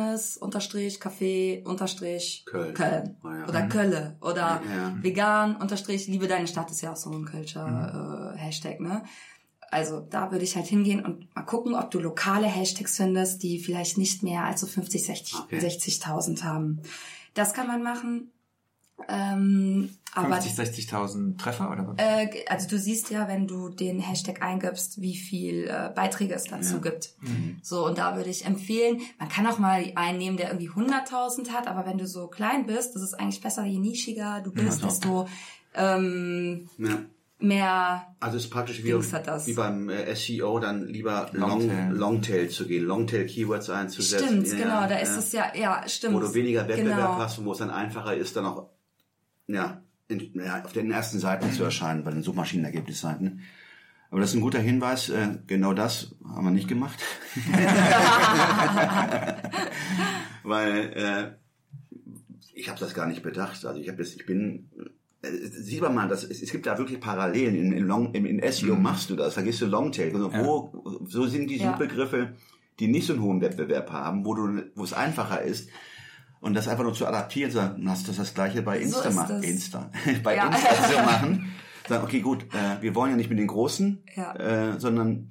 veganes 0.00 0.36
unterstrich 0.36 1.00
Kaffee 1.00 1.62
unterstrich 1.66 2.44
Köln. 2.46 2.74
Köln. 2.74 3.16
Ah, 3.22 3.36
ja. 3.38 3.48
Oder 3.48 3.62
Kölle. 3.68 4.16
Oder 4.20 4.62
Ja. 4.68 4.94
vegan 5.02 5.56
unterstrich 5.56 6.06
liebe 6.08 6.26
deine 6.28 6.46
Stadt 6.46 6.70
ist 6.70 6.80
ja 6.80 6.92
auch 6.92 6.96
so 6.96 7.10
ein 7.10 7.24
Kölscher 7.24 8.32
äh, 8.34 8.38
Hashtag, 8.38 8.80
ne? 8.80 9.02
Also 9.72 10.00
da 10.00 10.32
würde 10.32 10.44
ich 10.44 10.56
halt 10.56 10.66
hingehen 10.66 11.04
und 11.04 11.32
mal 11.34 11.42
gucken, 11.42 11.74
ob 11.76 11.90
du 11.92 12.00
lokale 12.00 12.46
Hashtags 12.46 12.96
findest, 12.96 13.42
die 13.44 13.60
vielleicht 13.60 13.98
nicht 13.98 14.22
mehr 14.24 14.44
als 14.44 14.60
so 14.60 14.66
50, 14.66 15.04
60, 15.06 15.38
Okay. 15.44 15.58
60.000 15.60 16.42
haben. 16.42 16.80
Das 17.34 17.54
kann 17.54 17.68
man 17.68 17.82
machen. 17.82 18.32
Ähm, 19.08 19.90
aber 20.14 20.40
50, 20.42 20.88
60.000 20.88 21.38
Treffer 21.38 21.70
oder 21.70 21.86
was? 21.86 21.94
äh, 21.98 22.28
also 22.48 22.68
du 22.68 22.78
siehst 22.78 23.10
ja, 23.10 23.28
wenn 23.28 23.46
du 23.46 23.68
den 23.68 24.00
Hashtag 24.00 24.42
eingibst, 24.42 25.00
wie 25.00 25.14
viel 25.16 25.68
äh, 25.68 25.90
Beiträge 25.94 26.34
es 26.34 26.44
dazu 26.44 26.80
gibt. 26.80 27.10
So, 27.62 27.86
und 27.86 27.98
da 27.98 28.16
würde 28.16 28.28
ich 28.30 28.44
empfehlen, 28.44 29.00
man 29.18 29.28
kann 29.28 29.46
auch 29.46 29.58
mal 29.58 29.84
einen 29.94 30.18
nehmen, 30.18 30.36
der 30.36 30.48
irgendwie 30.48 30.68
100.000 30.70 31.50
hat, 31.50 31.68
aber 31.68 31.86
wenn 31.86 31.98
du 31.98 32.06
so 32.08 32.26
klein 32.26 32.66
bist, 32.66 32.94
das 32.96 33.02
ist 33.02 33.14
eigentlich 33.14 33.40
besser, 33.40 33.64
je 33.64 33.78
nischiger 33.78 34.40
du 34.42 34.50
bist, 34.52 34.80
Ja, 34.82 34.88
desto 34.88 35.28
ähm, 35.74 36.68
Ja. 36.78 36.98
mehr 37.38 38.06
Also 38.20 38.36
es 38.36 38.44
ist 38.44 38.50
praktisch 38.50 38.82
wie, 38.82 38.90
Dings 38.90 39.12
hat 39.12 39.26
das. 39.28 39.46
wie 39.46 39.54
beim 39.54 39.88
äh, 39.88 40.14
SEO 40.16 40.58
dann 40.58 40.86
lieber 40.88 41.28
Long, 41.32 41.68
Longtail. 41.68 41.92
Longtail 41.92 42.48
zu 42.48 42.66
gehen, 42.66 42.84
Longtail-Keywords 42.84 43.70
einzusetzen. 43.70 44.44
Stimmt, 44.44 44.48
Ja, 44.48 44.56
genau, 44.56 44.88
da 44.88 44.96
ist 44.98 45.12
ja. 45.12 45.18
es 45.18 45.32
ja, 45.32 45.52
ja, 45.54 45.88
stimmt. 45.88 46.14
Wo 46.16 46.20
du 46.20 46.34
weniger 46.34 46.66
Wettbewerb 46.68 46.96
genau. 46.96 47.16
hast 47.18 47.38
und 47.38 47.44
wo 47.46 47.52
es 47.52 47.58
dann 47.58 47.70
einfacher 47.70 48.14
ist, 48.16 48.34
dann 48.36 48.46
auch 48.46 48.68
ja, 49.52 49.82
in, 50.08 50.30
ja, 50.34 50.64
auf 50.64 50.72
den 50.72 50.90
ersten 50.90 51.18
Seiten 51.18 51.52
zu 51.52 51.64
erscheinen, 51.64 52.04
bei 52.04 52.10
den 52.10 52.22
Suchmaschinenergebnisseiten. 52.22 53.42
Aber 54.10 54.20
das 54.20 54.30
ist 54.30 54.36
ein 54.36 54.42
guter 54.42 54.58
Hinweis. 54.58 55.08
Äh, 55.08 55.38
genau 55.46 55.72
das 55.72 56.16
haben 56.24 56.44
wir 56.44 56.50
nicht 56.50 56.68
gemacht. 56.68 56.98
Weil 60.42 60.92
äh, 60.94 61.30
ich 62.54 62.68
habe 62.68 62.80
das 62.80 62.92
gar 62.92 63.06
nicht 63.06 63.22
bedacht. 63.22 63.64
Also 63.64 63.80
ich 63.80 63.88
habe 63.88 64.02
ich 64.02 64.26
bin 64.26 64.68
äh, 65.22 65.28
sieht 65.28 65.82
man 65.82 65.94
mal, 65.94 66.08
das, 66.08 66.24
es, 66.24 66.42
es 66.42 66.50
gibt 66.50 66.66
da 66.66 66.78
wirklich 66.78 67.00
Parallelen. 67.00 67.54
In, 67.54 67.72
in, 67.72 67.86
Long, 67.86 68.12
in, 68.14 68.26
in 68.26 68.52
SEO 68.52 68.74
machst 68.74 69.10
du 69.10 69.16
das, 69.16 69.34
da 69.34 69.42
gehst 69.42 69.60
du 69.60 69.66
Longtail. 69.66 70.12
Also 70.14 70.32
wo, 70.32 71.04
so 71.06 71.26
sind 71.26 71.48
die 71.48 71.58
Ja. 71.58 71.70
Suchbegriffe, 71.70 72.34
die 72.78 72.88
nicht 72.88 73.06
so 73.06 73.12
einen 73.12 73.22
hohen 73.22 73.40
Wettbewerb 73.40 73.92
haben, 73.92 74.24
wo 74.24 74.34
du, 74.34 74.64
wo 74.74 74.82
es 74.82 74.92
einfacher 74.92 75.42
ist. 75.42 75.68
Und 76.40 76.54
das 76.54 76.68
einfach 76.68 76.84
nur 76.84 76.94
zu 76.94 77.06
adaptieren, 77.06 77.50
sagen, 77.52 77.88
hast 77.88 78.08
du 78.08 78.12
das 78.12 78.32
gleiche 78.34 78.62
bei 78.62 78.78
Insta 78.78 79.08
ist 79.08 79.14
machen. 79.14 79.36
das. 79.36 79.44
Insta. 79.44 79.90
bei 80.22 80.36
Ja. 80.36 80.46
Insta 80.48 80.88
zu 80.88 80.96
machen. 81.04 81.52
Sagen, 81.88 82.04
okay, 82.04 82.20
gut, 82.20 82.44
äh, 82.54 82.80
wir 82.82 82.94
wollen 82.94 83.10
ja 83.10 83.16
nicht 83.16 83.30
mit 83.30 83.38
den 83.38 83.46
Großen, 83.48 84.02
Ja. 84.16 84.34
äh, 84.36 84.80
sondern 84.80 85.28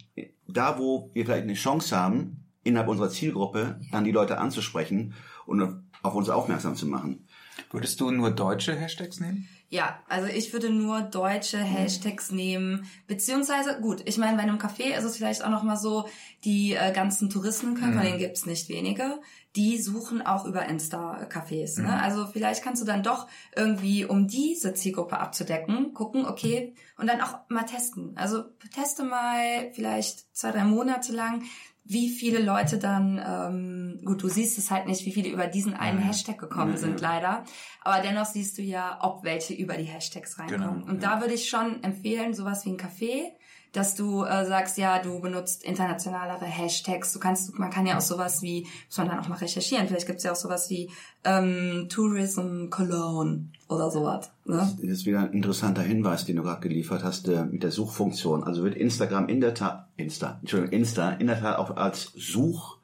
da, 0.48 0.78
wo 0.78 1.10
wir 1.14 1.26
vielleicht 1.26 1.44
eine 1.44 1.54
Chance 1.54 1.96
haben, 1.98 2.46
innerhalb 2.64 2.90
unserer 2.90 3.10
Zielgruppe 3.10 3.80
dann 3.92 4.04
die 4.04 4.12
Leute 4.12 4.38
anzusprechen 4.38 5.14
und 5.46 5.84
auf 6.04 6.14
uns 6.16 6.30
aufmerksam 6.30 6.76
zu 6.76 6.86
machen. 6.86 7.28
Würdest 7.72 8.00
du 8.02 8.12
nur 8.12 8.32
deutsche 8.32 8.76
Hashtags 8.76 9.20
nehmen? 9.20 9.48
Ja, 9.72 10.00
also 10.08 10.28
ich 10.28 10.52
würde 10.52 10.72
nur 10.72 11.02
deutsche 11.02 11.60
Hashtags 11.60 12.32
nehmen, 12.32 12.90
beziehungsweise 13.06 13.80
gut, 13.80 14.02
ich 14.06 14.18
meine, 14.18 14.36
bei 14.36 14.42
einem 14.42 14.58
Café 14.58 14.98
ist 14.98 15.04
es 15.04 15.18
vielleicht 15.18 15.44
auch 15.44 15.52
noch 15.52 15.62
mal 15.62 15.78
so, 15.78 16.10
die 16.44 16.74
äh, 16.74 16.92
ganzen 16.92 17.30
Touristen, 17.30 17.76
können, 17.76 17.94
von 17.94 18.02
denen 18.02 18.18
gibt's 18.18 18.48
nicht 18.48 18.68
wenige, 18.70 19.20
die 19.56 19.80
suchen 19.80 20.26
auch 20.26 20.46
über 20.46 20.68
Insta-Cafés. 20.68 21.82
Ne? 21.82 22.02
Also 22.02 22.26
vielleicht 22.26 22.64
kannst 22.64 22.82
du 22.82 22.86
dann 22.86 23.04
doch 23.04 23.28
irgendwie, 23.56 24.06
um 24.06 24.28
diese 24.28 24.74
Zielgruppe 24.74 25.20
abzudecken, 25.20 25.94
gucken, 25.94 26.26
okay, 26.26 26.74
und 26.98 27.08
dann 27.08 27.22
auch 27.22 27.38
mal 27.50 27.64
testen. 27.64 28.14
Also 28.16 28.46
teste 28.74 29.04
mal 29.04 29.72
vielleicht 29.74 30.36
zwei, 30.36 30.52
drei 30.52 30.64
Monate 30.64 31.14
lang, 31.14 31.44
wie 31.90 32.10
viele 32.10 32.40
Leute 32.40 32.78
dann, 32.78 33.20
ähm, 33.20 34.00
gut, 34.06 34.22
du 34.22 34.28
siehst 34.30 34.60
es 34.60 34.70
halt 34.70 34.86
nicht, 34.86 35.08
wie 35.08 35.12
viele 35.12 35.30
über 35.30 35.48
diesen 35.48 35.74
einen 35.74 35.98
Hashtag 35.98 36.38
gekommen 36.38 36.78
sind, 36.78 37.02
leider. 37.02 37.44
Aber 37.82 38.04
dennoch 38.04 38.28
siehst 38.28 38.60
du 38.60 38.62
ja, 38.62 39.00
ob 39.02 39.24
welche 39.24 39.56
über 39.56 39.74
die 39.74 39.86
Hashtags 39.86 40.38
reinkommen. 40.38 40.82
Genau, 40.82 40.92
Und 40.92 41.02
da 41.02 41.20
würde 41.20 41.34
ich 41.34 41.50
schon 41.50 41.84
empfehlen, 41.84 42.36
sowas 42.36 42.64
wie 42.66 42.70
ein 42.70 42.78
Café, 42.78 43.32
dass 43.72 43.96
du 43.96 44.24
äh, 44.24 44.46
sagst, 44.46 44.78
ja, 44.78 45.00
du 45.00 45.20
benutzt 45.20 45.64
internationalere 45.64 46.46
Hashtags. 46.46 47.14
Du 47.14 47.20
kannst, 47.20 47.58
man 47.60 47.70
kann 47.70 47.86
ja 47.86 47.98
auch 47.98 48.02
sowas 48.02 48.42
wie, 48.42 48.68
muss 48.88 48.98
man 48.98 49.10
dann 49.10 49.20
auch 49.20 49.28
mal 49.28 49.36
recherchieren, 49.36 49.88
vielleicht 49.88 50.08
gibt's 50.08 50.24
ja 50.24 50.32
auch 50.32 50.36
sowas 50.36 50.70
wie 50.70 50.90
ähm, 51.24 51.88
Tourism 51.90 52.70
Cologne 52.70 53.50
oder 53.68 53.92
sowas. 53.92 54.32
Ne? 54.46 54.58
Das 54.58 54.90
ist 54.90 55.06
wieder 55.06 55.20
ein 55.20 55.34
interessanter 55.34 55.84
Hinweis, 55.84 56.26
den 56.26 56.38
du 56.38 56.44
gerade 56.44 56.62
geliefert 56.62 57.04
hast 57.04 57.28
äh, 57.28 57.46
mit 57.46 57.62
der 57.62 57.72
Suchfunktion. 57.72 58.44
Also 58.44 58.64
wird 58.64 58.76
Instagram 58.76 59.30
in 59.30 59.42
der 59.42 59.54
Tat, 59.54 59.88
Insta, 59.98 60.38
Entschuldigung, 60.42 60.74
Insta 60.80 61.12
in 61.12 61.28
der 61.28 61.40
Tat 61.40 61.60
auch 61.60 61.78
als 61.78 62.12
Such 62.16 62.80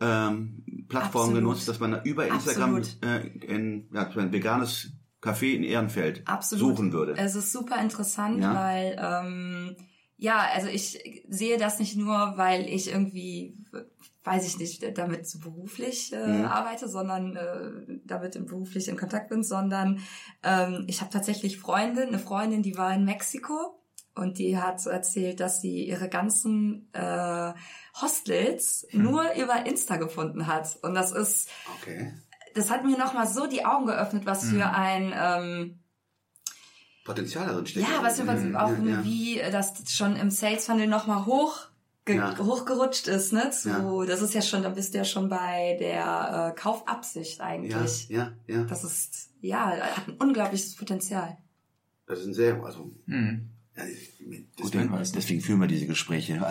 ähm, 0.00 0.64
Plattform 0.88 1.22
Absolut. 1.22 1.34
genutzt, 1.34 1.68
dass 1.68 1.80
man 1.80 2.02
über 2.04 2.26
Instagram 2.26 2.82
äh, 3.02 3.26
in 3.44 3.88
ja, 3.92 4.08
ein 4.08 4.32
veganes 4.32 4.92
Café 5.22 5.54
in 5.54 5.64
Ehrenfeld 5.64 6.22
Absolut. 6.26 6.76
suchen 6.76 6.92
würde. 6.92 7.14
Es 7.16 7.34
ist 7.34 7.52
super 7.52 7.80
interessant, 7.80 8.40
Ja. 8.40 8.54
weil 8.54 8.96
ähm, 8.98 9.76
ja, 10.18 10.38
also 10.54 10.68
ich 10.68 11.22
sehe 11.28 11.58
das 11.58 11.78
nicht 11.78 11.96
nur, 11.96 12.34
weil 12.36 12.68
ich 12.68 12.90
irgendwie, 12.90 13.56
weiß 14.24 14.46
ich 14.46 14.58
nicht, 14.58 14.98
damit 14.98 15.26
so 15.28 15.38
beruflich 15.38 16.12
äh, 16.12 16.16
Mhm. 16.16 16.44
arbeite, 16.44 16.88
sondern 16.88 17.36
äh, 17.36 17.98
damit 18.04 18.34
im 18.36 18.46
beruflich 18.46 18.88
in 18.88 18.96
Kontakt 18.96 19.28
bin, 19.28 19.42
sondern 19.44 20.00
ähm, 20.42 20.84
ich 20.88 21.00
habe 21.00 21.10
tatsächlich 21.10 21.58
Freundin, 21.58 22.08
eine 22.08 22.18
Freundin, 22.18 22.62
die 22.62 22.76
war 22.76 22.92
in 22.94 23.04
Mexiko 23.04 23.80
und 24.14 24.38
die 24.38 24.56
hat 24.58 24.80
so 24.80 24.88
erzählt, 24.90 25.40
dass 25.40 25.60
sie 25.60 25.84
ihre 25.86 26.08
ganzen 26.08 26.88
äh, 26.94 27.52
Hostels 28.00 28.86
Mhm. 28.92 29.02
nur 29.02 29.34
über 29.34 29.66
Insta 29.66 29.96
gefunden 29.96 30.46
hat. 30.46 30.78
Und 30.82 30.94
das 30.94 31.12
ist 31.12 31.50
Okay. 31.76 32.14
das 32.54 32.70
hat 32.70 32.84
mir 32.84 32.96
nochmal 32.96 33.26
so 33.28 33.46
die 33.46 33.66
Augen 33.66 33.84
geöffnet, 33.86 34.24
was 34.24 34.44
Mhm. 34.44 34.56
für 34.56 34.70
ein 34.70 35.14
ähm, 35.14 35.78
Potenzial 37.06 37.46
darin 37.46 37.66
steckt. 37.66 37.86
ja, 37.88 38.02
was 38.02 38.26
was 38.26 38.40
Mhm, 38.42 38.56
auch 38.56 38.70
ja, 38.70 38.84
ja. 38.84 39.04
wie 39.04 39.40
das 39.50 39.72
schon 39.90 40.16
im 40.16 40.30
Sales 40.30 40.66
Funnel 40.66 40.86
nochmal 40.88 41.24
hoch 41.26 41.68
Ja. 42.08 42.36
hochgerutscht 42.38 43.08
ist, 43.08 43.32
ne? 43.32 43.50
Zu, 43.50 43.68
Ja. 43.68 44.06
Das 44.06 44.20
ist 44.22 44.34
ja 44.34 44.42
schon, 44.42 44.62
da 44.62 44.68
bist 44.68 44.92
du 44.94 44.98
ja 44.98 45.04
schon 45.04 45.28
bei 45.28 45.76
der 45.80 46.52
äh, 46.54 46.60
Kaufabsicht 46.60 47.38
Ja, 47.38 47.44
eigentlich. 47.44 48.08
ja, 48.08 48.32
ja. 48.46 48.64
Das 48.64 48.84
ist 48.84 49.30
ja 49.40 49.70
hat 49.70 50.08
ein 50.08 50.14
unglaubliches 50.18 50.74
Potenzial. 50.76 51.38
Das 52.06 52.20
ist 52.20 52.26
ein 52.26 52.34
sehr, 52.34 52.62
also, 52.62 52.92
Mhm. 53.06 53.50
ja, 53.76 53.82
deswegen, 54.58 54.80
Hinweis. 54.82 55.12
deswegen 55.12 55.40
führen 55.40 55.60
wir 55.60 55.66
diese 55.68 55.86
Gespräche 55.86 56.34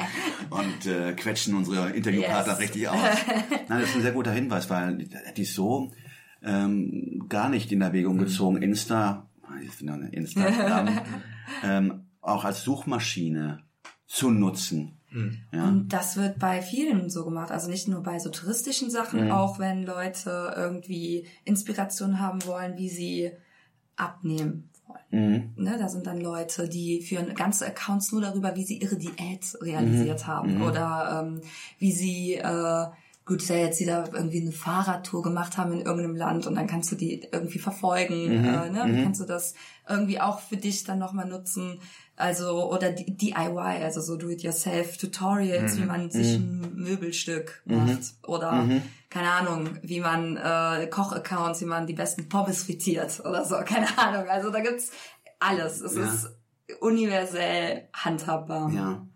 und 0.50 0.86
äh, 0.86 1.12
quetschen 1.14 1.54
unsere 1.54 1.90
Interviewpartner 1.90 2.52
Yes. 2.54 2.60
richtig 2.60 2.88
aus. 2.88 2.98
Nein, 3.68 3.80
das 3.80 3.90
ist 3.90 3.96
ein 3.96 4.02
sehr 4.02 4.12
guter 4.12 4.32
Hinweis, 4.32 4.70
weil 4.70 5.08
die 5.36 5.42
ist 5.42 5.54
so 5.54 5.90
ähm, 6.44 7.26
gar 7.28 7.48
nicht 7.48 7.70
in 7.72 7.82
Erwägung 7.82 8.18
gezogen, 8.18 8.62
Insta, 8.62 9.28
Instagram, 10.12 11.00
ähm, 11.64 12.06
auch 12.20 12.44
als 12.44 12.62
Suchmaschine 12.62 13.62
zu 14.06 14.30
nutzen. 14.30 14.98
Ja. 15.52 15.68
Und 15.68 15.88
das 15.92 16.16
wird 16.16 16.38
bei 16.38 16.62
vielen 16.62 17.10
so 17.10 17.24
gemacht. 17.24 17.50
Also 17.50 17.68
nicht 17.68 17.86
nur 17.86 18.02
bei 18.02 18.18
so 18.18 18.30
touristischen 18.30 18.90
Sachen, 18.90 19.26
Mhm. 19.26 19.30
auch 19.30 19.58
wenn 19.58 19.84
Leute 19.84 20.54
irgendwie 20.56 21.26
Inspiration 21.44 22.18
haben 22.18 22.44
wollen, 22.46 22.78
wie 22.78 22.88
sie 22.88 23.30
abnehmen 23.96 24.70
wollen. 24.86 25.52
Mhm. 25.56 25.64
Ne, 25.64 25.76
da 25.78 25.88
sind 25.88 26.06
dann 26.06 26.20
Leute, 26.20 26.68
die 26.68 27.02
führen 27.02 27.34
ganze 27.34 27.66
Accounts 27.66 28.12
nur 28.12 28.22
darüber, 28.22 28.56
wie 28.56 28.64
sie 28.64 28.78
ihre 28.78 28.96
Diät 28.96 29.54
realisiert 29.60 30.26
haben 30.26 30.62
oder 30.62 31.22
ähm, 31.26 31.40
wie 31.78 31.92
sie 31.92 32.34
äh, 32.36 32.86
gut 33.24 33.46
ja 33.48 33.56
jetzt 33.56 33.78
wieder 33.80 34.08
irgendwie 34.12 34.40
eine 34.40 34.52
Fahrradtour 34.52 35.22
gemacht 35.22 35.56
haben 35.56 35.72
in 35.72 35.80
irgendeinem 35.80 36.16
Land 36.16 36.46
und 36.46 36.54
dann 36.56 36.66
kannst 36.66 36.90
du 36.90 36.96
die 36.96 37.26
irgendwie 37.30 37.58
verfolgen, 37.60 38.30
äh, 38.30 38.70
ne? 38.70 38.72
Dann 38.74 39.02
kannst 39.04 39.20
du 39.20 39.24
das 39.24 39.54
irgendwie 39.88 40.20
auch 40.20 40.40
für 40.40 40.56
dich 40.56 40.84
dann 40.84 40.98
nochmal 40.98 41.28
nutzen. 41.28 41.80
Also, 42.16 42.70
oder 42.72 42.90
DIY, 42.90 43.56
also 43.82 44.00
so 44.00 44.16
Do-it-yourself-Tutorials, 44.16 45.78
wie 45.78 45.84
man 45.84 46.10
sich 46.10 46.34
ein 46.36 46.74
Möbelstück 46.74 47.62
macht. 47.64 48.14
Oder, 48.26 48.68
keine 49.08 49.30
Ahnung, 49.30 49.78
wie 49.82 50.00
man 50.00 50.36
äh, 50.36 50.86
Koch-Accounts, 50.88 51.60
wie 51.62 51.66
man 51.66 51.86
die 51.86 51.94
besten 51.94 52.28
Pommes 52.28 52.64
frittiert 52.64 53.20
oder 53.20 53.44
so, 53.44 53.56
keine 53.64 53.86
Ahnung. 53.98 54.28
Also 54.28 54.50
da 54.50 54.60
gibt's 54.60 54.90
alles. 55.40 55.80
Es 55.80 55.96
Ja. 55.96 56.04
ist 56.04 56.30
universell 56.80 57.88
handhabbar. 57.92 58.70
Ja. 58.72 59.06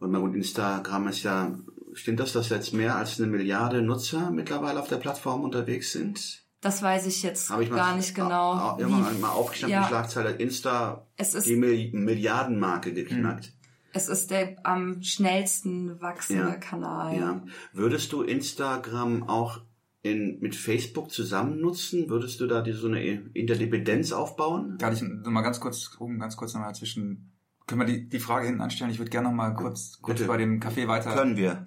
Und 0.00 0.12
gut, 0.14 0.34
Instagram 0.34 1.08
ist 1.08 1.22
ja, 1.22 1.52
stimmt 1.96 2.20
das, 2.20 2.32
dass 2.32 2.48
jetzt 2.50 2.72
mehr 2.72 2.94
als 2.96 3.18
eine 3.20 3.26
Milliarde 3.30 3.82
Nutzer 3.82 4.30
mittlerweile 4.30 4.80
auf 4.80 4.88
der 4.88 4.96
Plattform 4.96 5.42
unterwegs 5.42 5.92
sind? 5.92 6.44
Das 6.60 6.82
weiß 6.82 7.06
ich 7.06 7.22
jetzt 7.22 7.50
ich 7.50 7.70
mal, 7.70 7.76
gar 7.76 7.96
nicht 7.96 8.14
genau. 8.14 8.52
Au, 8.54 8.70
au, 8.72 8.78
wie- 8.78 8.82
irgendwann 8.82 9.20
mal 9.20 9.30
aufgeschnappt, 9.30 9.70
ja. 9.72 9.82
die 9.82 9.88
Schlagzeile 9.88 10.30
Insta 10.32 11.06
Es 11.16 11.34
ist- 11.34 11.46
die 11.46 11.56
Milli 11.56 11.90
Milliardenmarke 11.94 12.92
geknackt. 12.92 13.52
Es 13.92 14.08
ist 14.08 14.30
der 14.30 14.56
am 14.64 15.02
schnellsten 15.02 16.00
wachsende 16.00 16.42
Ja. 16.48 16.54
Kanal. 16.56 17.16
Ja. 17.16 17.42
Würdest 17.72 18.12
du 18.12 18.22
Instagram 18.22 19.28
auch 19.28 19.60
in, 20.02 20.38
mit 20.40 20.54
Facebook 20.54 21.10
zusammen 21.10 21.60
nutzen? 21.60 22.08
Würdest 22.10 22.40
du 22.40 22.46
da 22.46 22.60
die, 22.62 22.72
so 22.72 22.88
eine 22.88 23.02
Interdependenz 23.04 24.12
aufbauen? 24.12 24.76
Darf 24.78 24.94
ich 24.94 25.02
noch 25.02 25.30
mal 25.30 25.42
ganz 25.42 25.60
kurz, 25.60 25.90
um 25.98 26.18
ganz 26.18 26.36
kurz 26.36 26.52
nochmal 26.54 26.74
zwischen, 26.74 27.32
können 27.66 27.80
wir 27.80 27.86
die, 27.86 28.08
die 28.08 28.20
Frage 28.20 28.46
hinten 28.46 28.60
anstellen? 28.60 28.90
Ich 28.90 28.98
würde 28.98 29.10
gerne 29.10 29.28
noch 29.28 29.34
mal 29.34 29.50
kurz, 29.54 29.98
kurz 30.00 30.18
Bitte. 30.18 30.28
bei 30.28 30.36
dem 30.36 30.60
Café 30.60 30.86
weiter, 30.86 31.12
Können 31.14 31.36
wir. 31.36 31.66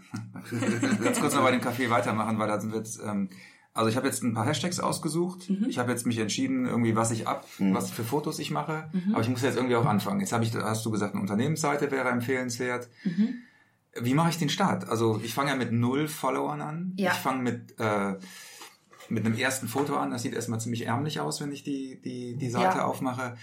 ganz 1.03 1.19
kurz 1.19 1.35
noch 1.35 1.43
bei 1.43 1.51
dem 1.51 1.61
Café 1.61 1.89
weitermachen, 1.89 2.39
weil 2.39 2.47
da 2.47 2.59
sind 2.59 2.71
wir 2.71 2.77
jetzt, 2.79 2.99
ähm, 3.05 3.29
also 3.73 3.89
ich 3.89 3.95
habe 3.97 4.07
jetzt 4.07 4.23
ein 4.23 4.33
paar 4.33 4.45
Hashtags 4.45 4.79
ausgesucht. 4.79 5.49
Mhm. 5.49 5.65
Ich 5.69 5.77
habe 5.77 5.91
jetzt 5.91 6.05
mich 6.05 6.17
entschieden, 6.17 6.65
irgendwie 6.65 6.95
was 6.95 7.12
ich 7.12 7.27
ab, 7.27 7.45
was 7.59 7.91
für 7.91 8.03
Fotos 8.03 8.39
ich 8.39 8.51
mache. 8.51 8.89
Mhm. 8.93 9.13
Aber 9.13 9.21
ich 9.21 9.29
muss 9.29 9.41
jetzt 9.41 9.55
irgendwie 9.57 9.75
auch 9.75 9.85
anfangen. 9.85 10.19
Jetzt 10.19 10.31
habe 10.33 10.43
ich, 10.43 10.53
hast 10.55 10.85
du 10.85 10.91
gesagt, 10.91 11.13
eine 11.13 11.21
Unternehmensseite 11.21 11.91
wäre 11.91 12.09
empfehlenswert. 12.09 12.89
Mhm. 13.03 13.35
Wie 14.01 14.13
mache 14.13 14.29
ich 14.29 14.38
den 14.38 14.49
Start? 14.49 14.88
Also 14.89 15.19
ich 15.23 15.33
fange 15.33 15.49
ja 15.51 15.55
mit 15.55 15.71
null 15.71 16.07
Followern 16.07 16.62
an. 16.62 16.93
Ja. 16.97 17.12
Ich 17.12 17.17
fange 17.17 17.41
mit 17.43 17.75
äh, 17.79 18.15
mit 19.09 19.25
einem 19.25 19.35
ersten 19.35 19.67
Foto 19.67 19.95
an. 19.97 20.12
Das 20.12 20.21
sieht 20.21 20.33
erstmal 20.33 20.59
ziemlich 20.59 20.85
ärmlich 20.85 21.19
aus, 21.19 21.41
wenn 21.41 21.51
ich 21.51 21.63
die 21.63 21.99
die 22.01 22.35
die 22.38 22.49
Seite 22.49 22.77
Ja. 22.77 22.85
aufmache. 22.85 23.35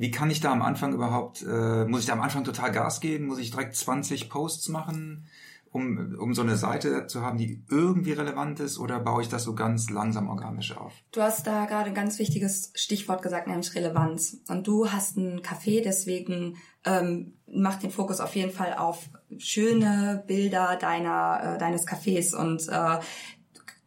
Wie 0.00 0.10
kann 0.10 0.30
ich 0.30 0.40
da 0.40 0.50
am 0.50 0.62
Anfang 0.62 0.94
überhaupt? 0.94 1.42
Äh, 1.42 1.84
muss 1.84 2.00
ich 2.00 2.06
da 2.06 2.14
am 2.14 2.22
Anfang 2.22 2.42
total 2.42 2.72
Gas 2.72 3.00
geben? 3.00 3.26
Muss 3.26 3.38
ich 3.38 3.50
direkt 3.50 3.76
20 3.76 4.30
Posts 4.30 4.70
machen? 4.70 5.26
um, 5.72 6.16
um 6.18 6.34
so 6.34 6.42
eine 6.42 6.56
Seite 6.56 7.06
zu 7.06 7.22
haben, 7.22 7.38
die 7.38 7.62
irgendwie 7.70 8.12
relevant 8.12 8.58
ist, 8.60 8.78
oder 8.78 8.98
baue 8.98 9.22
ich 9.22 9.28
das 9.28 9.44
so 9.44 9.54
ganz 9.54 9.88
langsam 9.90 10.28
organisch 10.28 10.76
auf? 10.76 10.92
Du 11.12 11.22
hast 11.22 11.46
da 11.46 11.66
gerade 11.66 11.90
ein 11.90 11.94
ganz 11.94 12.18
wichtiges 12.18 12.72
Stichwort 12.74 13.22
gesagt, 13.22 13.46
nämlich 13.46 13.74
Relevanz. 13.74 14.38
Und 14.48 14.66
du 14.66 14.90
hast 14.90 15.16
ein 15.16 15.42
Café, 15.42 15.82
deswegen 15.82 16.56
ähm, 16.84 17.34
mach 17.46 17.76
den 17.76 17.90
Fokus 17.90 18.20
auf 18.20 18.34
jeden 18.34 18.50
Fall 18.50 18.74
auf 18.74 19.10
schöne 19.38 20.24
Bilder 20.26 20.76
deiner 20.76 21.54
äh, 21.54 21.58
deines 21.58 21.86
Cafés 21.86 22.34
und 22.34 22.68
äh, 22.68 22.98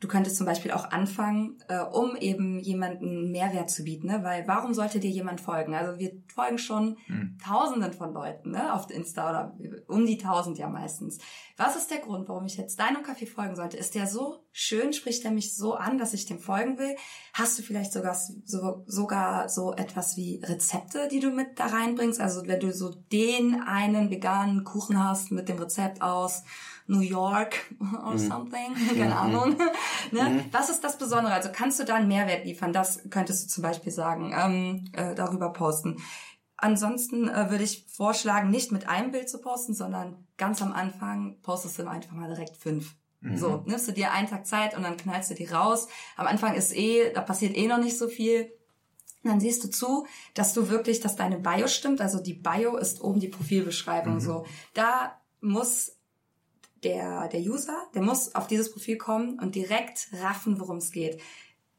Du 0.03 0.09
könntest 0.09 0.35
zum 0.35 0.45
Beispiel 0.45 0.71
auch 0.71 0.91
anfangen, 0.91 1.63
äh, 1.69 1.79
um 1.79 2.17
eben 2.17 2.59
jemanden 2.59 3.31
Mehrwert 3.31 3.69
zu 3.69 3.85
bieten, 3.85 4.07
ne? 4.07 4.19
weil 4.21 4.45
warum 4.49 4.73
sollte 4.73 4.99
dir 4.99 5.09
jemand 5.09 5.39
folgen? 5.39 5.75
Also 5.75 5.97
wir 5.97 6.11
folgen 6.27 6.57
schon 6.57 6.97
Tausenden 7.41 7.93
von 7.93 8.11
Leuten 8.11 8.51
ne? 8.51 8.73
auf 8.73 8.89
Insta 8.89 9.29
oder 9.29 9.57
um 9.87 10.05
die 10.05 10.17
Tausend 10.17 10.57
ja 10.57 10.67
meistens. 10.67 11.19
Was 11.55 11.77
ist 11.77 11.89
der 11.89 11.99
Grund, 11.99 12.27
warum 12.27 12.45
ich 12.45 12.57
jetzt 12.57 12.81
deinem 12.81 13.03
Café 13.03 13.25
folgen 13.25 13.55
sollte? 13.55 13.77
Ist 13.77 13.95
der 13.95 14.05
so 14.05 14.43
schön? 14.51 14.91
Spricht 14.91 15.23
der 15.23 15.31
mich 15.31 15.55
so 15.55 15.75
an, 15.75 15.97
dass 15.97 16.13
ich 16.13 16.25
dem 16.25 16.39
folgen 16.39 16.77
will? 16.77 16.97
Hast 17.31 17.57
du 17.57 17.63
vielleicht 17.63 17.93
sogar 17.93 18.17
so, 18.43 18.83
sogar 18.85 19.47
so 19.47 19.73
etwas 19.73 20.17
wie 20.17 20.41
Rezepte, 20.43 21.07
die 21.09 21.21
du 21.21 21.29
mit 21.29 21.57
da 21.57 21.67
reinbringst? 21.67 22.19
Also 22.19 22.45
wenn 22.45 22.59
du 22.59 22.73
so 22.73 22.89
den 22.89 23.61
einen 23.61 24.09
veganen 24.09 24.65
Kuchen 24.65 25.01
hast 25.01 25.31
mit 25.31 25.47
dem 25.47 25.59
Rezept 25.59 26.01
aus 26.01 26.43
New 26.87 26.99
York 26.99 27.55
or 28.05 28.17
something, 28.17 28.75
keine 28.97 29.15
Ahnung. 29.15 29.57
ne? 30.11 30.45
Was 30.51 30.69
ist 30.69 30.83
das 30.83 30.97
Besondere? 30.97 31.33
Also 31.33 31.49
kannst 31.51 31.79
du 31.79 31.85
da 31.85 31.95
einen 31.95 32.07
Mehrwert 32.07 32.45
liefern? 32.45 32.73
Das 32.73 33.01
könntest 33.09 33.45
du 33.45 33.47
zum 33.49 33.63
Beispiel 33.63 33.91
sagen, 33.91 34.33
ähm, 34.37 34.85
äh, 34.93 35.15
darüber 35.15 35.51
posten. 35.51 35.97
Ansonsten 36.57 37.27
äh, 37.27 37.49
würde 37.49 37.63
ich 37.63 37.85
vorschlagen, 37.89 38.49
nicht 38.49 38.71
mit 38.71 38.87
einem 38.87 39.11
Bild 39.11 39.29
zu 39.29 39.39
posten, 39.39 39.73
sondern 39.73 40.27
ganz 40.37 40.61
am 40.61 40.71
Anfang 40.71 41.37
postest 41.41 41.79
du 41.79 41.87
einfach 41.87 42.13
mal 42.13 42.29
direkt 42.29 42.55
fünf. 42.57 42.95
So, 43.35 43.63
nimmst 43.65 43.87
du 43.87 43.93
dir 43.93 44.11
einen 44.11 44.27
Tag 44.27 44.45
Zeit 44.45 44.75
und 44.75 44.83
dann 44.83 44.97
knallst 44.97 45.31
du 45.31 45.35
die 45.35 45.45
raus. 45.45 45.87
Am 46.17 46.27
Anfang 46.27 46.55
ist 46.55 46.75
eh, 46.75 47.13
da 47.13 47.21
passiert 47.21 47.55
eh 47.55 47.67
noch 47.67 47.77
nicht 47.77 47.97
so 47.97 48.09
viel. 48.09 48.51
Und 49.23 49.29
dann 49.29 49.39
siehst 49.39 49.63
du 49.63 49.69
zu, 49.69 50.05
dass 50.33 50.53
du 50.53 50.69
wirklich, 50.69 50.99
dass 50.99 51.15
deine 51.15 51.39
Bio 51.39 51.67
stimmt. 51.67 52.01
Also 52.01 52.21
die 52.21 52.33
Bio 52.33 52.75
ist 52.75 53.01
oben 53.01 53.21
die 53.21 53.29
Profilbeschreibung. 53.29 54.19
So, 54.19 54.45
da 54.73 55.21
muss 55.39 55.97
der, 56.83 57.27
der 57.29 57.41
User, 57.41 57.77
der 57.93 58.01
muss 58.01 58.35
auf 58.35 58.47
dieses 58.47 58.71
Profil 58.71 58.97
kommen 58.97 59.39
und 59.39 59.55
direkt 59.55 60.07
raffen, 60.21 60.59
worum 60.59 60.77
es 60.77 60.91
geht. 60.91 61.19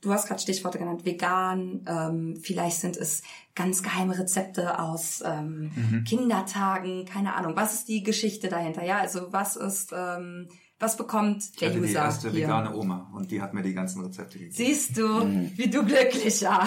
Du 0.00 0.12
hast 0.12 0.28
gerade 0.28 0.40
Stichworte 0.40 0.78
genannt, 0.78 1.06
vegan, 1.06 1.82
ähm, 1.88 2.36
vielleicht 2.42 2.78
sind 2.78 2.96
es 2.96 3.22
ganz 3.54 3.82
geheime 3.82 4.18
Rezepte 4.18 4.78
aus 4.78 5.22
ähm, 5.24 6.04
Kindertagen, 6.06 7.06
keine 7.06 7.34
Ahnung. 7.34 7.56
Was 7.56 7.72
ist 7.72 7.88
die 7.88 8.02
Geschichte 8.02 8.48
dahinter? 8.48 8.84
Ja, 8.84 8.98
also 8.98 9.32
was 9.32 9.56
ist, 9.56 9.94
ähm, 9.96 10.48
was 10.84 10.96
bekommt 10.96 11.42
Ich 11.52 11.58
der 11.58 11.70
hatte 11.70 11.78
User 11.78 11.88
die 11.88 11.94
erste 11.94 12.30
hier? 12.30 12.42
vegane 12.42 12.74
Oma 12.76 13.10
und 13.14 13.30
die 13.30 13.40
hat 13.40 13.54
mir 13.54 13.62
die 13.62 13.74
ganzen 13.74 14.02
Rezepte 14.04 14.38
gegeben. 14.38 14.54
Siehst 14.54 14.96
du, 14.96 15.04
wie 15.56 15.68
du 15.68 15.84
glücklicher. 15.84 16.66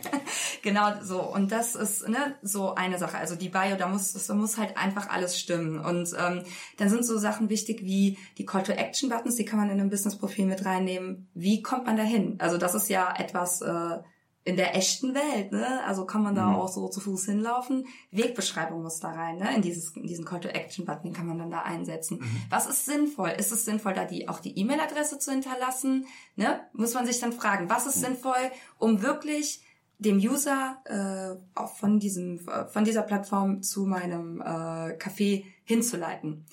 genau 0.62 0.92
so. 1.02 1.22
Und 1.22 1.52
das 1.52 1.74
ist 1.74 2.08
ne, 2.08 2.36
so 2.42 2.74
eine 2.74 2.98
Sache. 2.98 3.18
Also 3.18 3.34
die 3.36 3.48
Bio, 3.48 3.76
da 3.78 3.88
muss, 3.88 4.12
da 4.12 4.34
muss 4.34 4.58
halt 4.58 4.76
einfach 4.76 5.08
alles 5.08 5.38
stimmen. 5.38 5.78
Und 5.78 6.10
ähm, 6.18 6.42
dann 6.76 6.88
sind 6.88 7.04
so 7.04 7.18
Sachen 7.18 7.48
wichtig 7.48 7.82
wie 7.82 8.18
die 8.38 8.44
Call-to-Action-Buttons, 8.44 9.36
die 9.36 9.44
kann 9.44 9.58
man 9.58 9.70
in 9.70 9.80
einem 9.80 9.90
Business-Profil 9.90 10.46
mit 10.46 10.64
reinnehmen. 10.64 11.28
Wie 11.34 11.62
kommt 11.62 11.86
man 11.86 11.96
dahin? 11.96 12.36
Also 12.38 12.58
das 12.58 12.74
ist 12.74 12.88
ja 12.88 13.14
etwas 13.16 13.62
äh, 13.62 13.98
in 14.46 14.54
der 14.54 14.76
echten 14.76 15.12
Welt, 15.12 15.50
ne? 15.50 15.82
Also 15.84 16.06
kann 16.06 16.22
man 16.22 16.36
da 16.36 16.54
auch 16.54 16.68
so 16.68 16.86
zu 16.86 17.00
Fuß 17.00 17.24
hinlaufen. 17.26 17.88
Wegbeschreibung 18.12 18.80
muss 18.80 19.00
da 19.00 19.10
rein, 19.10 19.38
ne? 19.38 19.52
In 19.56 19.60
dieses, 19.60 19.96
in 19.96 20.06
diesen 20.06 20.24
Call-to-Action-Button, 20.24 21.02
den 21.02 21.12
kann 21.12 21.26
man 21.26 21.38
dann 21.38 21.50
da 21.50 21.62
einsetzen. 21.62 22.20
Was 22.48 22.68
ist 22.68 22.86
sinnvoll? 22.86 23.30
Ist 23.30 23.50
es 23.50 23.64
sinnvoll, 23.64 23.94
da 23.94 24.04
die 24.04 24.28
auch 24.28 24.38
die 24.38 24.56
E-Mail-Adresse 24.56 25.18
zu 25.18 25.32
hinterlassen? 25.32 26.06
Ne? 26.36 26.60
Muss 26.72 26.94
man 26.94 27.06
sich 27.06 27.18
dann 27.18 27.32
fragen, 27.32 27.68
was 27.68 27.88
ist 27.88 28.00
sinnvoll, 28.00 28.52
um 28.78 29.02
wirklich 29.02 29.64
dem 29.98 30.18
User 30.18 30.76
äh, 30.84 31.58
auch 31.58 31.74
von 31.74 31.98
diesem 31.98 32.46
von 32.68 32.84
dieser 32.84 33.02
Plattform 33.02 33.62
zu 33.62 33.84
meinem 33.84 34.40
äh, 34.42 34.96
Café 34.96 35.42
hinzuleiten. 35.64 36.46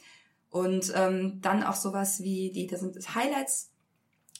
Und 0.49 0.91
ähm, 0.95 1.41
dann 1.41 1.61
auch 1.61 1.75
sowas 1.75 2.23
wie 2.23 2.51
die, 2.51 2.65
das 2.65 2.79
sind 2.79 2.95
Highlights 3.13 3.72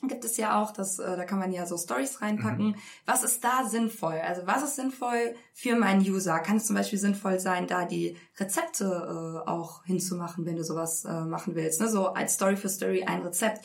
gibt 0.08 0.26
es 0.26 0.38
ja 0.38 0.62
auch, 0.62 0.72
das, 0.72 1.00
äh, 1.00 1.18
da 1.18 1.26
kann 1.26 1.40
man 1.40 1.52
ja 1.52 1.66
so 1.66 1.78
Stories 1.78 2.22
reinpacken. 2.22 2.76
Was 3.06 3.24
ist 3.24 3.44
da 3.44 3.66
sinnvoll? 3.66 4.20
Also 4.26 4.46
was 4.46 4.64
ist 4.64 4.76
sinnvoll 4.76 5.36
für 5.54 5.76
meinen 5.76 6.02
User? 6.02 6.40
Kann 6.40 6.58
es 6.58 6.66
zum 6.66 6.76
Beispiel 6.76 7.00
sinnvoll 7.00 7.40
sein, 7.40 7.68
da 7.68 7.86
die 7.86 8.18
Rezepte 8.38 8.86
äh, 8.86 9.50
auch 9.50 9.84
hinzumachen, 9.86 10.46
wenn 10.46 10.56
du 10.56 10.64
sowas 10.64 11.06
äh, 11.06 11.22
machen 11.22 11.56
willst? 11.56 11.82
Ne? 11.82 11.90
So 11.90 12.10
als 12.10 12.36
Story 12.36 12.58
für 12.58 12.70
Story 12.70 13.04
ein 13.04 13.22
Rezept. 13.22 13.64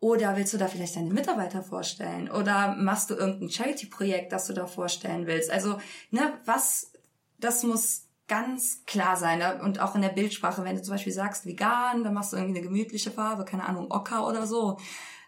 Oder 0.00 0.36
willst 0.36 0.52
du 0.52 0.58
da 0.58 0.66
vielleicht 0.66 0.96
deine 0.96 1.14
Mitarbeiter 1.14 1.62
vorstellen? 1.62 2.28
Oder 2.28 2.74
machst 2.76 3.08
du 3.10 3.14
irgendein 3.14 3.50
Charity-Projekt, 3.50 4.32
das 4.32 4.48
du 4.48 4.52
da 4.52 4.66
vorstellen 4.66 5.28
willst? 5.28 5.48
Also, 5.48 5.78
ne, 6.10 6.40
was, 6.44 6.90
das 7.38 7.62
muss 7.62 8.08
ganz 8.26 8.82
klar 8.86 9.16
sein. 9.16 9.38
Ne? 9.38 9.60
Und 9.62 9.80
auch 9.80 9.94
in 9.94 10.02
der 10.02 10.08
Bildsprache, 10.08 10.64
wenn 10.64 10.74
du 10.74 10.82
zum 10.82 10.94
Beispiel 10.94 11.12
sagst 11.12 11.46
vegan, 11.46 12.02
dann 12.02 12.14
machst 12.14 12.32
du 12.32 12.36
irgendwie 12.36 12.58
eine 12.58 12.66
gemütliche 12.66 13.10
Farbe, 13.10 13.44
keine 13.44 13.68
Ahnung, 13.68 13.90
Ocker 13.90 14.26
oder 14.26 14.46
so. 14.46 14.78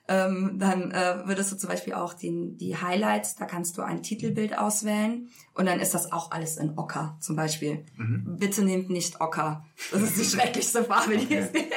Ähm, 0.07 0.59
dann 0.59 0.91
äh, 0.91 1.27
würdest 1.27 1.51
du 1.51 1.57
zum 1.57 1.71
Beispiel 1.71 1.95
auch 1.95 2.13
den, 2.13 2.59
die 2.59 2.77
Highlights, 2.77 3.37
da 3.37 3.47
kannst 3.47 3.79
du 3.79 3.83
ein 3.83 4.03
Titelbild 4.03 4.59
auswählen 4.59 5.31
und 5.55 5.65
dann 5.65 5.81
ist 5.81 5.95
das 5.95 6.13
auch 6.13 6.31
alles 6.31 6.59
in 6.59 6.77
Ocker 6.77 7.17
zum 7.21 7.37
Beispiel. 7.37 7.87
Mhm. 7.97 8.37
Bitte 8.39 8.63
nehmt 8.63 8.91
nicht 8.91 9.23
Ocker. 9.23 9.65
Das 9.91 10.03
ist 10.03 10.19
die 10.19 10.25
schrecklichste 10.37 10.85
Farbe, 10.85 11.17
die 11.17 11.35
es 11.35 11.53
gibt. 11.53 11.73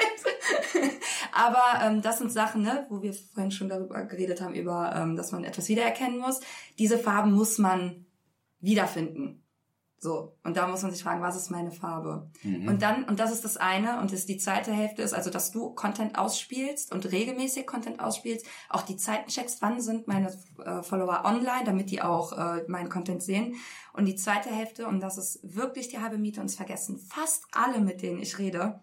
Aber 1.32 1.64
ähm, 1.84 2.02
das 2.02 2.18
sind 2.18 2.32
Sachen, 2.32 2.64
ne, 2.64 2.86
wo 2.90 3.02
wir 3.02 3.14
vorhin 3.14 3.52
schon 3.52 3.70
darüber 3.70 4.04
geredet 4.04 4.42
haben, 4.42 4.56
über, 4.56 4.94
ähm, 4.96 5.16
dass 5.16 5.32
man 5.32 5.44
etwas 5.44 5.70
wiedererkennen 5.70 6.20
muss. 6.20 6.40
Diese 6.80 6.98
Farben 6.98 7.32
muss 7.32 7.60
man 7.60 8.08
wiederfinden. 8.60 9.44
So, 10.00 10.38
und 10.44 10.56
da 10.56 10.68
muss 10.68 10.84
man 10.84 10.92
sich 10.92 11.02
fragen, 11.02 11.24
was 11.24 11.36
ist 11.36 11.50
meine 11.50 11.72
Farbe? 11.72 12.30
Mhm. 12.44 12.68
Und 12.68 12.84
dann, 12.84 13.04
und 13.06 13.20
das 13.20 13.32
ist 13.32 13.44
das 13.44 13.58
eine, 13.58 14.00
und 14.00 14.14
das 14.14 14.28
die 14.28 14.38
zweite 14.38 14.72
Hälfte 14.72 15.02
ist, 15.02 15.14
also 15.14 15.32
dass 15.32 15.52
du 15.52 15.72
Content 15.72 16.20
ausspielst 16.20 16.92
und 16.94 17.12
regelmäßig 17.12 17.66
Content 17.66 18.00
ausspielst, 18.00 18.46
auch 18.70 18.84
die 18.84 18.98
Zeiten 18.98 19.30
checkst, 19.30 19.60
wann 19.64 19.82
sind 19.82 20.08
meine 20.08 20.32
äh, 20.64 20.84
Follower 20.84 21.24
online, 21.26 21.64
damit 21.66 21.90
die 21.90 22.04
auch 22.04 22.34
äh, 22.34 22.64
meinen 22.68 22.90
Content 22.90 23.24
sehen. 23.24 23.56
Und 23.94 24.06
die 24.06 24.16
zweite 24.16 24.50
Hälfte, 24.50 24.88
und 24.88 25.00
das 25.00 25.18
ist 25.18 25.40
wirklich 25.44 25.88
die 25.88 25.98
halbe 25.98 26.20
Miete, 26.20 26.42
und 26.42 26.46
es 26.46 26.56
vergessen 26.56 27.00
fast 27.00 27.46
alle, 27.52 27.80
mit 27.80 28.04
denen 28.04 28.20
ich 28.20 28.38
rede, 28.38 28.80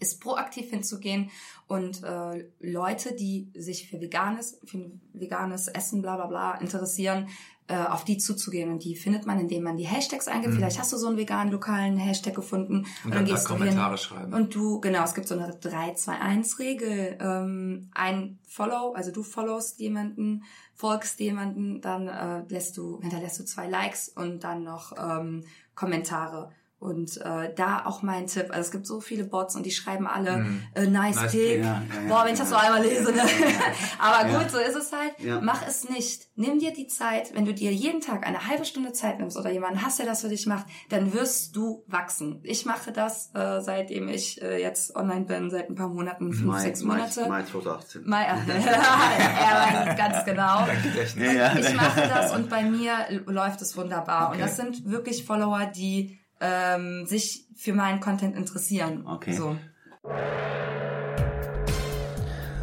ist 0.00 0.20
proaktiv 0.20 0.70
hinzugehen 0.70 1.30
und 1.66 2.02
äh, 2.02 2.46
Leute, 2.60 3.14
die 3.14 3.50
sich 3.54 3.88
für 3.88 4.00
veganes, 4.00 4.60
für 4.64 4.90
veganes 5.12 5.68
Essen, 5.68 6.02
bla 6.02 6.16
bla 6.16 6.26
bla 6.26 6.54
interessieren, 6.56 7.28
äh, 7.66 7.76
auf 7.76 8.04
die 8.04 8.18
zuzugehen. 8.18 8.70
Und 8.70 8.84
die 8.84 8.94
findet 8.94 9.24
man, 9.24 9.40
indem 9.40 9.62
man 9.62 9.76
die 9.76 9.86
Hashtags 9.86 10.28
eingibt. 10.28 10.52
Mhm. 10.52 10.58
Vielleicht 10.58 10.78
hast 10.78 10.92
du 10.92 10.96
so 10.96 11.06
einen 11.06 11.16
veganen 11.16 11.50
lokalen 11.50 11.96
Hashtag 11.96 12.34
gefunden. 12.34 12.78
Und, 12.78 13.04
und 13.04 13.14
dann, 13.14 13.24
gehst 13.24 13.44
da 13.44 13.48
Kommentare 13.48 13.90
hin, 13.90 13.98
schreiben. 13.98 14.34
Und 14.34 14.54
du, 14.54 14.80
genau, 14.80 15.02
es 15.04 15.14
gibt 15.14 15.28
so 15.28 15.34
eine 15.34 15.52
3-2-1-Regel. 15.54 17.18
Ähm, 17.20 17.90
ein 17.94 18.38
Follow, 18.46 18.92
also 18.92 19.10
du 19.10 19.22
followst 19.22 19.80
jemanden, 19.80 20.44
folgst 20.74 21.18
jemanden, 21.20 21.80
dann 21.80 22.08
äh, 22.08 22.42
lässt 22.48 22.76
du, 22.76 23.00
hinterlässt 23.00 23.40
du 23.40 23.44
zwei 23.44 23.68
Likes 23.68 24.10
und 24.10 24.44
dann 24.44 24.62
noch 24.62 24.92
ähm, 24.98 25.44
Kommentare. 25.74 26.50
Und 26.84 27.16
äh, 27.22 27.54
da 27.54 27.86
auch 27.86 28.02
mein 28.02 28.26
Tipp, 28.26 28.48
also 28.50 28.60
es 28.60 28.70
gibt 28.70 28.86
so 28.86 29.00
viele 29.00 29.24
Bots 29.24 29.56
und 29.56 29.64
die 29.64 29.70
schreiben 29.70 30.06
alle 30.06 30.36
mm. 30.36 30.62
äh, 30.74 30.86
nice, 30.86 31.16
nice 31.16 31.32
pick. 31.32 31.58
Ja, 31.60 31.64
ja, 31.64 32.08
Boah, 32.08 32.24
wenn 32.26 32.34
ich 32.34 32.38
das 32.38 32.50
so 32.50 32.56
einmal 32.56 32.82
lese. 32.82 33.10
Ne? 33.10 33.22
Aber 33.98 34.28
gut, 34.28 34.50
so 34.50 34.58
ist 34.58 34.76
es 34.76 34.92
halt. 34.92 35.42
Mach 35.42 35.66
es 35.66 35.88
nicht. 35.88 36.28
Nimm 36.36 36.58
dir 36.58 36.74
die 36.74 36.86
Zeit, 36.86 37.34
wenn 37.34 37.46
du 37.46 37.54
dir 37.54 37.72
jeden 37.72 38.02
Tag 38.02 38.26
eine 38.26 38.48
halbe 38.48 38.66
Stunde 38.66 38.92
Zeit 38.92 39.18
nimmst 39.18 39.38
oder 39.38 39.50
jemanden 39.50 39.80
hast, 39.80 39.98
der 39.98 40.04
das 40.04 40.20
für 40.20 40.28
dich 40.28 40.44
macht, 40.44 40.66
dann 40.90 41.14
wirst 41.14 41.56
du 41.56 41.84
wachsen. 41.86 42.40
Ich 42.42 42.66
mache 42.66 42.92
das, 42.92 43.30
äh, 43.34 43.62
seitdem 43.62 44.08
ich 44.08 44.42
äh, 44.42 44.60
jetzt 44.60 44.94
online 44.94 45.24
bin, 45.24 45.48
seit 45.48 45.70
ein 45.70 45.76
paar 45.76 45.88
Monaten, 45.88 46.34
fünf, 46.34 46.44
Mai, 46.44 46.60
sechs 46.60 46.82
Monate. 46.82 47.22
Mai, 47.22 47.28
Mai 47.28 47.44
2018. 47.44 48.02
Mai, 48.04 48.26
ja, 48.46 49.94
ganz 49.94 50.22
genau. 50.26 50.66
Ich 50.98 51.74
mache 51.74 52.00
das 52.08 52.32
und 52.32 52.50
bei 52.50 52.62
mir 52.62 52.92
läuft 53.24 53.62
es 53.62 53.74
wunderbar. 53.74 54.28
Okay. 54.28 54.34
Und 54.34 54.40
das 54.42 54.56
sind 54.56 54.90
wirklich 54.90 55.24
Follower, 55.24 55.64
die 55.74 56.18
ähm, 56.44 57.06
sich 57.06 57.46
für 57.56 57.72
meinen 57.72 58.00
Content 58.00 58.36
interessieren. 58.36 59.06
Okay. 59.06 59.32
So. 59.32 59.56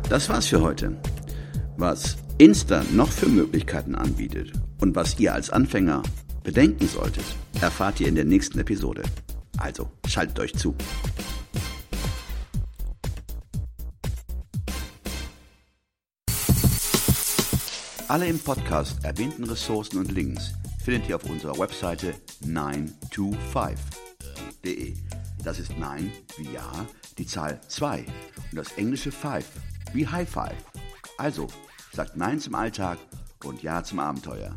Das 0.07 0.29
war's 0.29 0.45
für 0.45 0.61
heute. 0.61 0.97
Was 1.77 2.17
Insta 2.37 2.83
noch 2.91 3.09
für 3.09 3.27
Möglichkeiten 3.27 3.95
anbietet 3.95 4.53
und 4.79 4.95
was 4.95 5.19
ihr 5.19 5.33
als 5.33 5.49
Anfänger 5.49 6.03
bedenken 6.43 6.87
solltet, 6.87 7.23
erfahrt 7.59 7.99
ihr 7.99 8.07
in 8.07 8.15
der 8.15 8.25
nächsten 8.25 8.59
Episode. 8.59 9.03
Also 9.57 9.89
schaltet 10.07 10.39
euch 10.39 10.53
zu. 10.53 10.75
Alle 18.07 18.27
im 18.27 18.39
Podcast 18.39 19.03
erwähnten 19.05 19.45
Ressourcen 19.45 19.97
und 19.97 20.11
Links 20.11 20.53
findet 20.83 21.07
ihr 21.09 21.15
auf 21.15 21.23
unserer 21.25 21.57
Webseite 21.59 22.15
925.de. 22.43 24.95
Das 25.43 25.59
ist 25.59 25.77
9 25.77 26.11
wie 26.37 26.53
Ja, 26.53 26.71
die 27.17 27.25
Zahl 27.25 27.59
2 27.67 28.05
und 28.51 28.57
das 28.57 28.71
englische 28.73 29.11
5 29.11 29.43
wie 29.93 30.07
High 30.07 30.29
Five. 30.29 30.63
Also 31.17 31.47
sagt 31.93 32.17
Nein 32.17 32.39
zum 32.39 32.55
Alltag 32.55 32.97
und 33.43 33.61
Ja 33.63 33.83
zum 33.83 33.99
Abenteuer. 33.99 34.55